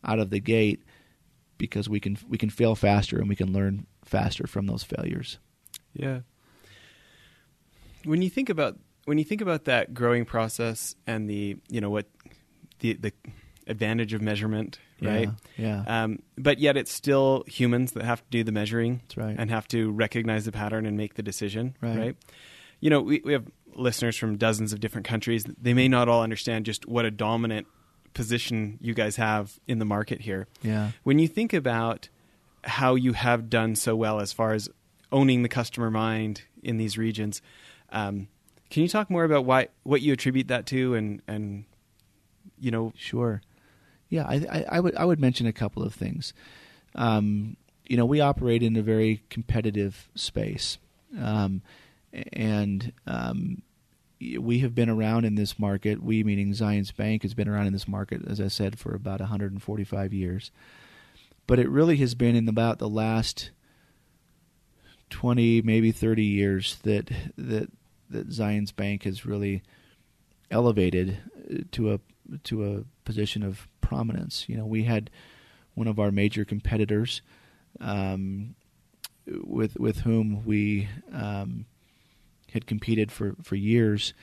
out 0.03 0.19
of 0.19 0.29
the 0.29 0.39
gate 0.39 0.83
because 1.57 1.89
we 1.89 1.99
can 1.99 2.17
we 2.27 2.37
can 2.37 2.49
fail 2.49 2.75
faster 2.75 3.17
and 3.17 3.27
we 3.27 3.35
can 3.35 3.51
learn 3.51 3.85
faster 4.05 4.47
from 4.47 4.67
those 4.67 4.83
failures. 4.83 5.39
Yeah. 5.93 6.19
When 8.05 8.21
you 8.21 8.29
think 8.29 8.49
about 8.49 8.77
when 9.05 9.17
you 9.17 9.23
think 9.23 9.41
about 9.41 9.65
that 9.65 9.93
growing 9.93 10.25
process 10.25 10.95
and 11.05 11.29
the 11.29 11.57
you 11.69 11.81
know 11.81 11.89
what 11.89 12.07
the 12.79 12.93
the 12.93 13.11
advantage 13.65 14.13
of 14.13 14.21
measurement, 14.21 14.79
right? 15.01 15.29
Yeah. 15.57 15.83
yeah. 15.85 16.03
Um, 16.03 16.19
but 16.37 16.59
yet 16.59 16.77
it's 16.77 16.91
still 16.91 17.43
humans 17.47 17.91
that 17.93 18.03
have 18.03 18.21
to 18.21 18.29
do 18.29 18.43
the 18.43 18.51
measuring 18.51 19.01
right. 19.15 19.35
and 19.37 19.49
have 19.49 19.67
to 19.69 19.91
recognize 19.91 20.45
the 20.45 20.51
pattern 20.51 20.85
and 20.85 20.97
make 20.97 21.15
the 21.15 21.23
decision, 21.23 21.75
Right. 21.81 21.97
right? 21.97 22.15
You 22.79 22.89
know, 22.89 23.01
we, 23.01 23.21
we 23.25 23.33
have 23.33 23.45
listeners 23.75 24.17
from 24.17 24.37
dozens 24.37 24.73
of 24.73 24.79
different 24.79 25.07
countries. 25.07 25.45
They 25.61 25.73
may 25.73 25.87
not 25.87 26.07
all 26.09 26.21
understand 26.23 26.65
just 26.65 26.87
what 26.87 27.05
a 27.05 27.11
dominant 27.11 27.67
position 28.13 28.77
you 28.81 28.93
guys 28.93 29.15
have 29.17 29.59
in 29.67 29.79
the 29.79 29.85
market 29.85 30.21
here. 30.21 30.47
yeah. 30.63 30.91
When 31.03 31.19
you 31.19 31.27
think 31.27 31.53
about 31.53 32.09
how 32.63 32.95
you 32.95 33.13
have 33.13 33.49
done 33.49 33.75
so 33.75 33.95
well 33.95 34.19
as 34.19 34.33
far 34.33 34.53
as 34.53 34.67
owning 35.11 35.43
the 35.43 35.49
customer 35.49 35.89
mind 35.91 36.41
in 36.63 36.77
these 36.77 36.97
regions, 36.97 37.41
um, 37.91 38.27
can 38.69 38.83
you 38.83 38.89
talk 38.89 39.09
more 39.09 39.23
about 39.23 39.45
why 39.45 39.67
what 39.83 40.01
you 40.01 40.11
attribute 40.13 40.49
that 40.49 40.65
to, 40.67 40.95
and 40.95 41.21
and 41.27 41.63
you 42.59 42.71
know, 42.71 42.91
Sure. 42.97 43.41
Yeah, 44.09 44.25
I, 44.27 44.35
I, 44.49 44.65
I 44.73 44.79
would 44.79 44.95
I 44.95 45.05
would 45.05 45.19
mention 45.19 45.47
a 45.47 45.53
couple 45.53 45.83
of 45.83 45.93
things. 45.93 46.33
Um, 46.95 47.57
you 47.85 47.97
know, 47.97 48.05
we 48.05 48.19
operate 48.19 48.63
in 48.63 48.75
a 48.75 48.81
very 48.81 49.23
competitive 49.29 50.09
space, 50.15 50.77
um, 51.19 51.61
and 52.33 52.91
um, 53.05 53.61
we 54.19 54.59
have 54.59 54.73
been 54.73 54.89
around 54.89 55.25
in 55.25 55.35
this 55.35 55.59
market. 55.59 56.01
We, 56.01 56.23
meaning 56.23 56.51
Zions 56.51 56.95
Bank, 56.95 57.21
has 57.23 57.33
been 57.33 57.47
around 57.47 57.67
in 57.67 57.73
this 57.73 57.87
market, 57.87 58.21
as 58.27 58.41
I 58.41 58.47
said, 58.47 58.79
for 58.79 58.93
about 58.93 59.19
145 59.19 60.13
years. 60.13 60.51
But 61.45 61.59
it 61.59 61.69
really 61.69 61.97
has 61.97 62.15
been 62.15 62.35
in 62.35 62.49
about 62.49 62.79
the 62.79 62.89
last 62.89 63.51
20, 65.09 65.61
maybe 65.61 65.91
30 65.91 66.23
years 66.23 66.77
that 66.83 67.09
that 67.37 67.69
that 68.09 68.29
Zions 68.29 68.75
Bank 68.75 69.03
has 69.03 69.25
really 69.25 69.63
elevated 70.49 71.17
uh, 71.51 71.57
to 71.71 71.93
a 71.93 71.99
to 72.43 72.65
a 72.65 72.83
position 73.07 73.41
of 73.41 73.69
prominence. 73.79 74.45
You 74.49 74.57
know, 74.57 74.65
we 74.65 74.83
had 74.83 75.09
one 75.75 75.87
of 75.87 75.97
our 75.97 76.11
major 76.11 76.43
competitors 76.43 77.21
um, 77.79 78.55
with 79.25 79.79
with 79.79 79.99
whom 80.01 80.45
we 80.45 80.89
um, 81.13 81.65
had 82.51 82.67
competed 82.67 83.11
for 83.11 83.35
for 83.41 83.55
years. 83.55 84.13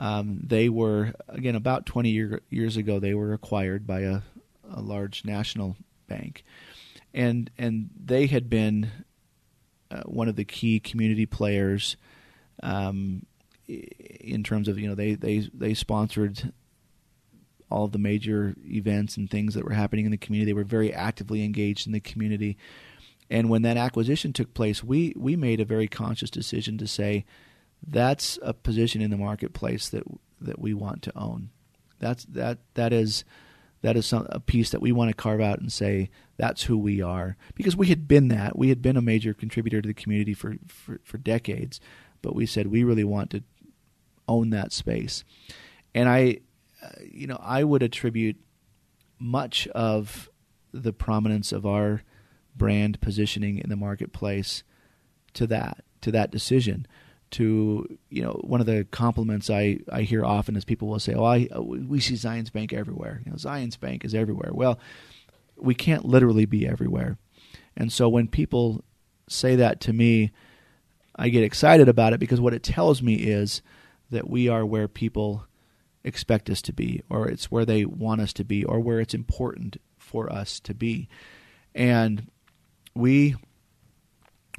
Um, 0.00 0.40
they 0.42 0.68
were 0.68 1.14
again 1.28 1.54
about 1.54 1.86
20 1.86 2.10
year, 2.10 2.40
years 2.50 2.76
ago. 2.76 2.98
They 2.98 3.14
were 3.14 3.32
acquired 3.32 3.86
by 3.86 4.00
a, 4.00 4.22
a 4.68 4.80
large 4.80 5.24
national 5.24 5.76
bank, 6.08 6.44
and 7.14 7.50
and 7.56 7.90
they 8.04 8.26
had 8.26 8.50
been 8.50 8.90
uh, 9.92 10.02
one 10.06 10.28
of 10.28 10.34
the 10.34 10.44
key 10.44 10.80
community 10.80 11.26
players 11.26 11.96
um, 12.64 13.24
in 13.68 14.42
terms 14.42 14.66
of 14.66 14.76
you 14.76 14.88
know 14.88 14.96
they 14.96 15.14
they 15.14 15.48
they 15.54 15.74
sponsored 15.74 16.52
all 17.70 17.84
of 17.84 17.92
the 17.92 17.98
major 17.98 18.54
events 18.66 19.16
and 19.16 19.30
things 19.30 19.54
that 19.54 19.64
were 19.64 19.72
happening 19.72 20.04
in 20.04 20.10
the 20.10 20.16
community. 20.16 20.50
They 20.50 20.54
were 20.54 20.64
very 20.64 20.92
actively 20.92 21.44
engaged 21.44 21.86
in 21.86 21.92
the 21.92 22.00
community. 22.00 22.56
And 23.30 23.48
when 23.48 23.62
that 23.62 23.76
acquisition 23.76 24.32
took 24.32 24.54
place, 24.54 24.84
we 24.84 25.14
we 25.16 25.36
made 25.36 25.60
a 25.60 25.64
very 25.64 25.88
conscious 25.88 26.30
decision 26.30 26.78
to 26.78 26.86
say 26.86 27.24
that's 27.86 28.38
a 28.42 28.52
position 28.52 29.00
in 29.00 29.10
the 29.10 29.16
marketplace 29.16 29.88
that 29.88 30.04
that 30.40 30.58
we 30.58 30.74
want 30.74 31.02
to 31.02 31.18
own. 31.18 31.50
That's 31.98 32.24
that 32.26 32.58
that 32.74 32.92
is 32.92 33.24
that 33.84 33.98
is 33.98 34.06
some, 34.06 34.26
a 34.30 34.40
piece 34.40 34.70
that 34.70 34.80
we 34.80 34.92
want 34.92 35.10
to 35.10 35.14
carve 35.14 35.42
out 35.42 35.60
and 35.60 35.70
say 35.70 36.08
that's 36.38 36.62
who 36.62 36.78
we 36.78 37.02
are 37.02 37.36
because 37.54 37.76
we 37.76 37.88
had 37.88 38.08
been 38.08 38.28
that 38.28 38.58
we 38.58 38.70
had 38.70 38.80
been 38.80 38.96
a 38.96 39.02
major 39.02 39.34
contributor 39.34 39.82
to 39.82 39.86
the 39.86 39.94
community 39.94 40.32
for, 40.32 40.56
for, 40.66 41.00
for 41.04 41.18
decades 41.18 41.80
but 42.22 42.34
we 42.34 42.46
said 42.46 42.66
we 42.66 42.82
really 42.82 43.04
want 43.04 43.30
to 43.30 43.42
own 44.26 44.48
that 44.48 44.72
space 44.72 45.22
and 45.94 46.08
i 46.08 46.38
you 47.10 47.26
know 47.26 47.38
i 47.40 47.62
would 47.62 47.82
attribute 47.82 48.36
much 49.18 49.66
of 49.68 50.28
the 50.72 50.92
prominence 50.92 51.52
of 51.52 51.64
our 51.64 52.02
brand 52.56 53.00
positioning 53.00 53.58
in 53.58 53.70
the 53.70 53.76
marketplace 53.76 54.62
to 55.34 55.46
that 55.46 55.84
to 56.00 56.12
that 56.12 56.30
decision. 56.30 56.86
To 57.32 57.98
you 58.10 58.22
know 58.22 58.40
one 58.44 58.60
of 58.60 58.66
the 58.66 58.86
compliments 58.90 59.50
I, 59.50 59.78
I 59.90 60.02
hear 60.02 60.24
often 60.24 60.54
is 60.56 60.64
people 60.64 60.88
will 60.88 61.00
say 61.00 61.14
oh 61.14 61.24
I 61.24 61.48
we 61.58 62.00
see 62.00 62.14
Zions 62.14 62.52
Bank 62.52 62.72
everywhere. 62.72 63.22
You 63.24 63.32
know 63.32 63.36
Zions 63.36 63.78
Bank 63.78 64.04
is 64.04 64.14
everywhere. 64.14 64.50
Well 64.52 64.78
we 65.56 65.74
can't 65.74 66.04
literally 66.04 66.46
be 66.46 66.66
everywhere. 66.66 67.18
And 67.76 67.92
so 67.92 68.08
when 68.08 68.28
people 68.28 68.84
say 69.28 69.56
that 69.56 69.80
to 69.82 69.92
me 69.92 70.30
I 71.16 71.28
get 71.28 71.42
excited 71.42 71.88
about 71.88 72.12
it 72.12 72.20
because 72.20 72.40
what 72.40 72.54
it 72.54 72.62
tells 72.62 73.02
me 73.02 73.14
is 73.14 73.62
that 74.10 74.28
we 74.28 74.48
are 74.48 74.64
where 74.66 74.86
people 74.86 75.46
expect 76.04 76.50
us 76.50 76.60
to 76.62 76.72
be 76.72 77.02
or 77.08 77.28
it's 77.28 77.50
where 77.50 77.64
they 77.64 77.84
want 77.84 78.20
us 78.20 78.32
to 78.32 78.44
be 78.44 78.64
or 78.64 78.78
where 78.78 79.00
it's 79.00 79.14
important 79.14 79.78
for 79.98 80.30
us 80.30 80.60
to 80.60 80.74
be 80.74 81.08
and 81.74 82.30
we 82.94 83.34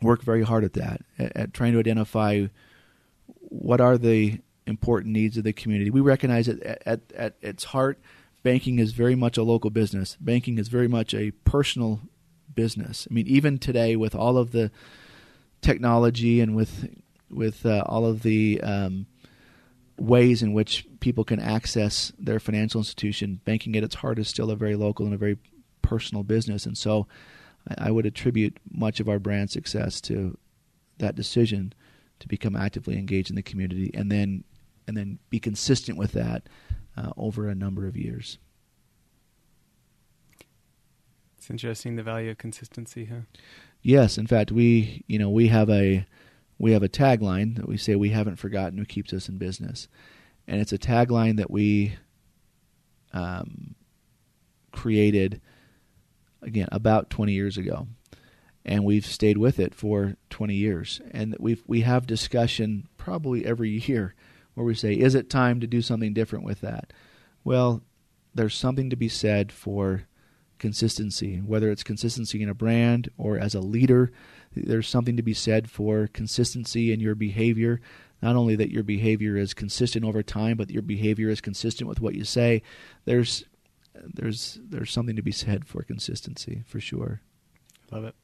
work 0.01 0.21
very 0.21 0.43
hard 0.43 0.63
at 0.63 0.73
that, 0.73 1.01
at, 1.17 1.35
at, 1.35 1.53
trying 1.53 1.73
to 1.73 1.79
identify 1.79 2.45
what 3.39 3.79
are 3.79 3.97
the 3.97 4.39
important 4.67 5.13
needs 5.13 5.37
of 5.37 5.43
the 5.43 5.53
community. 5.53 5.89
We 5.89 6.01
recognize 6.01 6.47
that 6.47 6.61
at, 6.63 6.81
at, 6.85 7.01
at 7.15 7.35
its 7.41 7.65
heart, 7.65 7.99
banking 8.43 8.79
is 8.79 8.91
very 8.91 9.15
much 9.15 9.37
a 9.37 9.43
local 9.43 9.69
business. 9.69 10.17
Banking 10.19 10.57
is 10.57 10.67
very 10.67 10.87
much 10.87 11.13
a 11.13 11.31
personal 11.31 12.01
business. 12.53 13.07
I 13.09 13.13
mean, 13.13 13.27
even 13.27 13.57
today, 13.57 13.95
with 13.95 14.15
all 14.15 14.37
of 14.37 14.51
the 14.51 14.71
technology 15.61 16.41
and 16.41 16.55
with 16.55 16.89
with 17.29 17.65
uh, 17.65 17.83
all 17.87 18.05
of 18.05 18.21
the 18.21 18.61
um, 18.61 19.07
ways 19.97 20.41
in 20.41 20.53
which 20.53 20.85
people 20.99 21.23
can 21.23 21.39
access 21.39 22.11
their 22.19 22.39
financial 22.39 22.79
institution, 22.79 23.41
banking 23.45 23.75
at 23.75 23.83
its 23.83 23.95
heart 23.95 24.19
is 24.19 24.27
still 24.27 24.51
a 24.51 24.55
very 24.55 24.75
local 24.75 25.05
and 25.05 25.15
a 25.15 25.17
very 25.17 25.37
personal 25.81 26.23
business. 26.23 26.65
And 26.65 26.77
so, 26.77 27.07
I, 27.69 27.87
I 27.87 27.91
would 27.91 28.05
attribute 28.05 28.57
much 28.71 28.99
of 28.99 29.09
our 29.09 29.19
brand 29.19 29.51
success 29.51 30.01
to 30.01 30.37
that 30.97 31.15
decision 31.15 31.73
to 32.19 32.27
become 32.27 32.55
actively 32.55 32.97
engaged 32.97 33.29
in 33.29 33.35
the 33.35 33.41
community, 33.41 33.91
and 33.93 34.11
then 34.11 34.43
and 34.87 34.95
then 34.95 35.19
be 35.29 35.39
consistent 35.39 35.97
with 35.97 36.11
that 36.13 36.47
uh, 36.95 37.11
over 37.17 37.47
a 37.47 37.55
number 37.55 37.87
of 37.87 37.97
years. 37.97 38.37
It's 41.37 41.49
interesting 41.49 41.95
the 41.95 42.03
value 42.03 42.31
of 42.31 42.37
consistency, 42.37 43.05
huh? 43.05 43.21
Yes, 43.81 44.17
in 44.17 44.27
fact, 44.27 44.51
we 44.51 45.03
you 45.07 45.19
know 45.19 45.29
we 45.29 45.47
have 45.47 45.69
a 45.69 46.05
we 46.57 46.71
have 46.71 46.83
a 46.83 46.89
tagline 46.89 47.55
that 47.55 47.67
we 47.67 47.77
say 47.77 47.95
we 47.95 48.09
haven't 48.09 48.37
forgotten 48.37 48.77
who 48.77 48.85
keeps 48.85 49.13
us 49.13 49.29
in 49.29 49.37
business, 49.37 49.87
and 50.47 50.61
it's 50.61 50.73
a 50.73 50.77
tagline 50.77 51.37
that 51.37 51.51
we 51.51 51.95
um, 53.13 53.75
created 54.71 55.41
again 56.41 56.67
about 56.71 57.09
20 57.09 57.33
years 57.33 57.57
ago 57.57 57.87
and 58.65 58.83
we've 58.83 59.05
stayed 59.05 59.37
with 59.37 59.59
it 59.59 59.75
for 59.75 60.17
20 60.31 60.55
years. 60.55 60.99
And 61.11 61.35
we 61.39 61.61
we 61.67 61.81
have 61.81 62.07
discussion 62.07 62.87
probably 62.97 63.45
every 63.45 63.69
year 63.87 64.15
where 64.55 64.65
we 64.65 64.73
say, 64.73 64.93
"Is 64.93 65.15
it 65.15 65.29
time 65.29 65.59
to 65.59 65.67
do 65.67 65.81
something 65.81 66.13
different 66.13 66.43
with 66.43 66.61
that?" 66.61 66.91
Well, 67.43 67.83
there's 68.33 68.55
something 68.55 68.89
to 68.89 68.95
be 68.95 69.07
said 69.07 69.51
for 69.51 70.03
consistency, 70.57 71.37
whether 71.37 71.69
it's 71.69 71.83
consistency 71.83 72.41
in 72.41 72.49
a 72.49 72.55
brand 72.55 73.09
or 73.17 73.37
as 73.37 73.53
a 73.53 73.61
leader. 73.61 74.11
There's 74.55 74.87
something 74.87 75.17
to 75.17 75.23
be 75.23 75.33
said 75.33 75.69
for 75.69 76.07
consistency 76.07 76.93
in 76.93 76.99
your 76.99 77.15
behavior. 77.15 77.81
Not 78.21 78.35
only 78.35 78.55
that 78.55 78.71
your 78.71 78.83
behavior 78.83 79.35
is 79.37 79.53
consistent 79.53 80.05
over 80.05 80.23
time, 80.23 80.57
but 80.57 80.71
your 80.71 80.81
behavior 80.81 81.29
is 81.29 81.41
consistent 81.41 81.87
with 81.89 81.99
what 81.99 82.15
you 82.15 82.23
say. 82.23 82.61
There's 83.03 83.45
there's 83.93 84.59
there's 84.63 84.91
something 84.91 85.15
to 85.15 85.21
be 85.21 85.31
said 85.31 85.67
for 85.67 85.83
consistency 85.83 86.63
for 86.65 86.79
sure. 86.79 87.21
Love 87.91 88.05
it. 88.05 88.15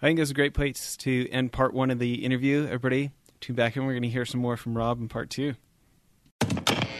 I 0.00 0.06
think 0.06 0.20
it's 0.20 0.30
a 0.30 0.34
great 0.34 0.54
place 0.54 0.96
to 0.98 1.28
end 1.30 1.52
part 1.52 1.74
one 1.74 1.90
of 1.90 1.98
the 1.98 2.24
interview. 2.24 2.64
Everybody, 2.66 3.10
tune 3.40 3.56
back 3.56 3.76
in. 3.76 3.84
We're 3.84 3.94
going 3.94 4.02
to 4.02 4.08
hear 4.08 4.24
some 4.24 4.40
more 4.40 4.56
from 4.56 4.76
Rob 4.76 5.00
in 5.00 5.08
part 5.08 5.30
two. 5.30 5.54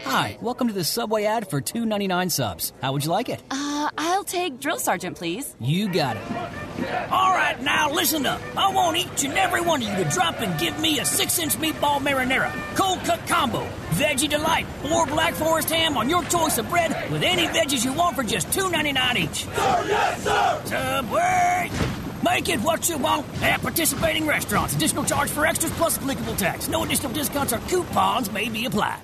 Hi, 0.03 0.37
welcome 0.41 0.67
to 0.67 0.73
the 0.73 0.83
Subway 0.83 1.25
ad 1.25 1.49
for 1.49 1.61
two 1.61 1.85
ninety 1.85 2.07
nine 2.07 2.29
subs. 2.29 2.73
How 2.81 2.91
would 2.91 3.05
you 3.05 3.11
like 3.11 3.29
it? 3.29 3.41
Uh, 3.51 3.89
I'll 3.97 4.23
take 4.23 4.59
Drill 4.59 4.79
Sergeant, 4.79 5.15
please. 5.15 5.55
You 5.59 5.87
got 5.87 6.17
it. 6.17 6.23
All 7.11 7.31
right, 7.31 7.59
now 7.61 7.91
listen 7.91 8.25
up. 8.25 8.41
I 8.57 8.71
want 8.71 8.97
each 8.97 9.23
and 9.23 9.33
every 9.37 9.61
one 9.61 9.81
of 9.81 9.87
you 9.87 10.03
to 10.03 10.09
drop 10.09 10.39
and 10.41 10.59
give 10.59 10.79
me 10.79 10.99
a 10.99 11.05
six 11.05 11.37
inch 11.39 11.53
meatball 11.55 11.99
marinara, 11.99 12.51
cold 12.75 12.99
cut 12.99 13.25
combo, 13.27 13.67
veggie 13.91 14.29
delight, 14.29 14.65
or 14.91 15.05
black 15.05 15.33
forest 15.33 15.69
ham 15.69 15.97
on 15.97 16.09
your 16.09 16.23
choice 16.23 16.57
of 16.57 16.69
bread 16.69 17.11
with 17.11 17.23
any 17.23 17.45
veggies 17.47 17.85
you 17.85 17.93
want 17.93 18.15
for 18.15 18.23
just 18.23 18.51
two 18.51 18.69
ninety 18.69 18.91
nine 18.91 19.17
each. 19.17 19.45
Sir, 19.45 19.85
yes, 19.87 20.23
sir! 20.23 20.61
Subway! 20.65 21.71
Make 22.23 22.49
it 22.49 22.59
what 22.61 22.89
you 22.89 22.97
want 22.97 23.25
at 23.41 23.61
participating 23.61 24.27
restaurants. 24.27 24.75
Additional 24.75 25.05
charge 25.05 25.29
for 25.29 25.45
extras 25.45 25.71
plus 25.73 25.97
applicable 25.97 26.35
tax. 26.35 26.67
No 26.67 26.83
additional 26.83 27.13
discounts 27.13 27.53
or 27.53 27.59
coupons 27.59 28.31
may 28.31 28.49
be 28.49 28.65
applied. 28.65 28.99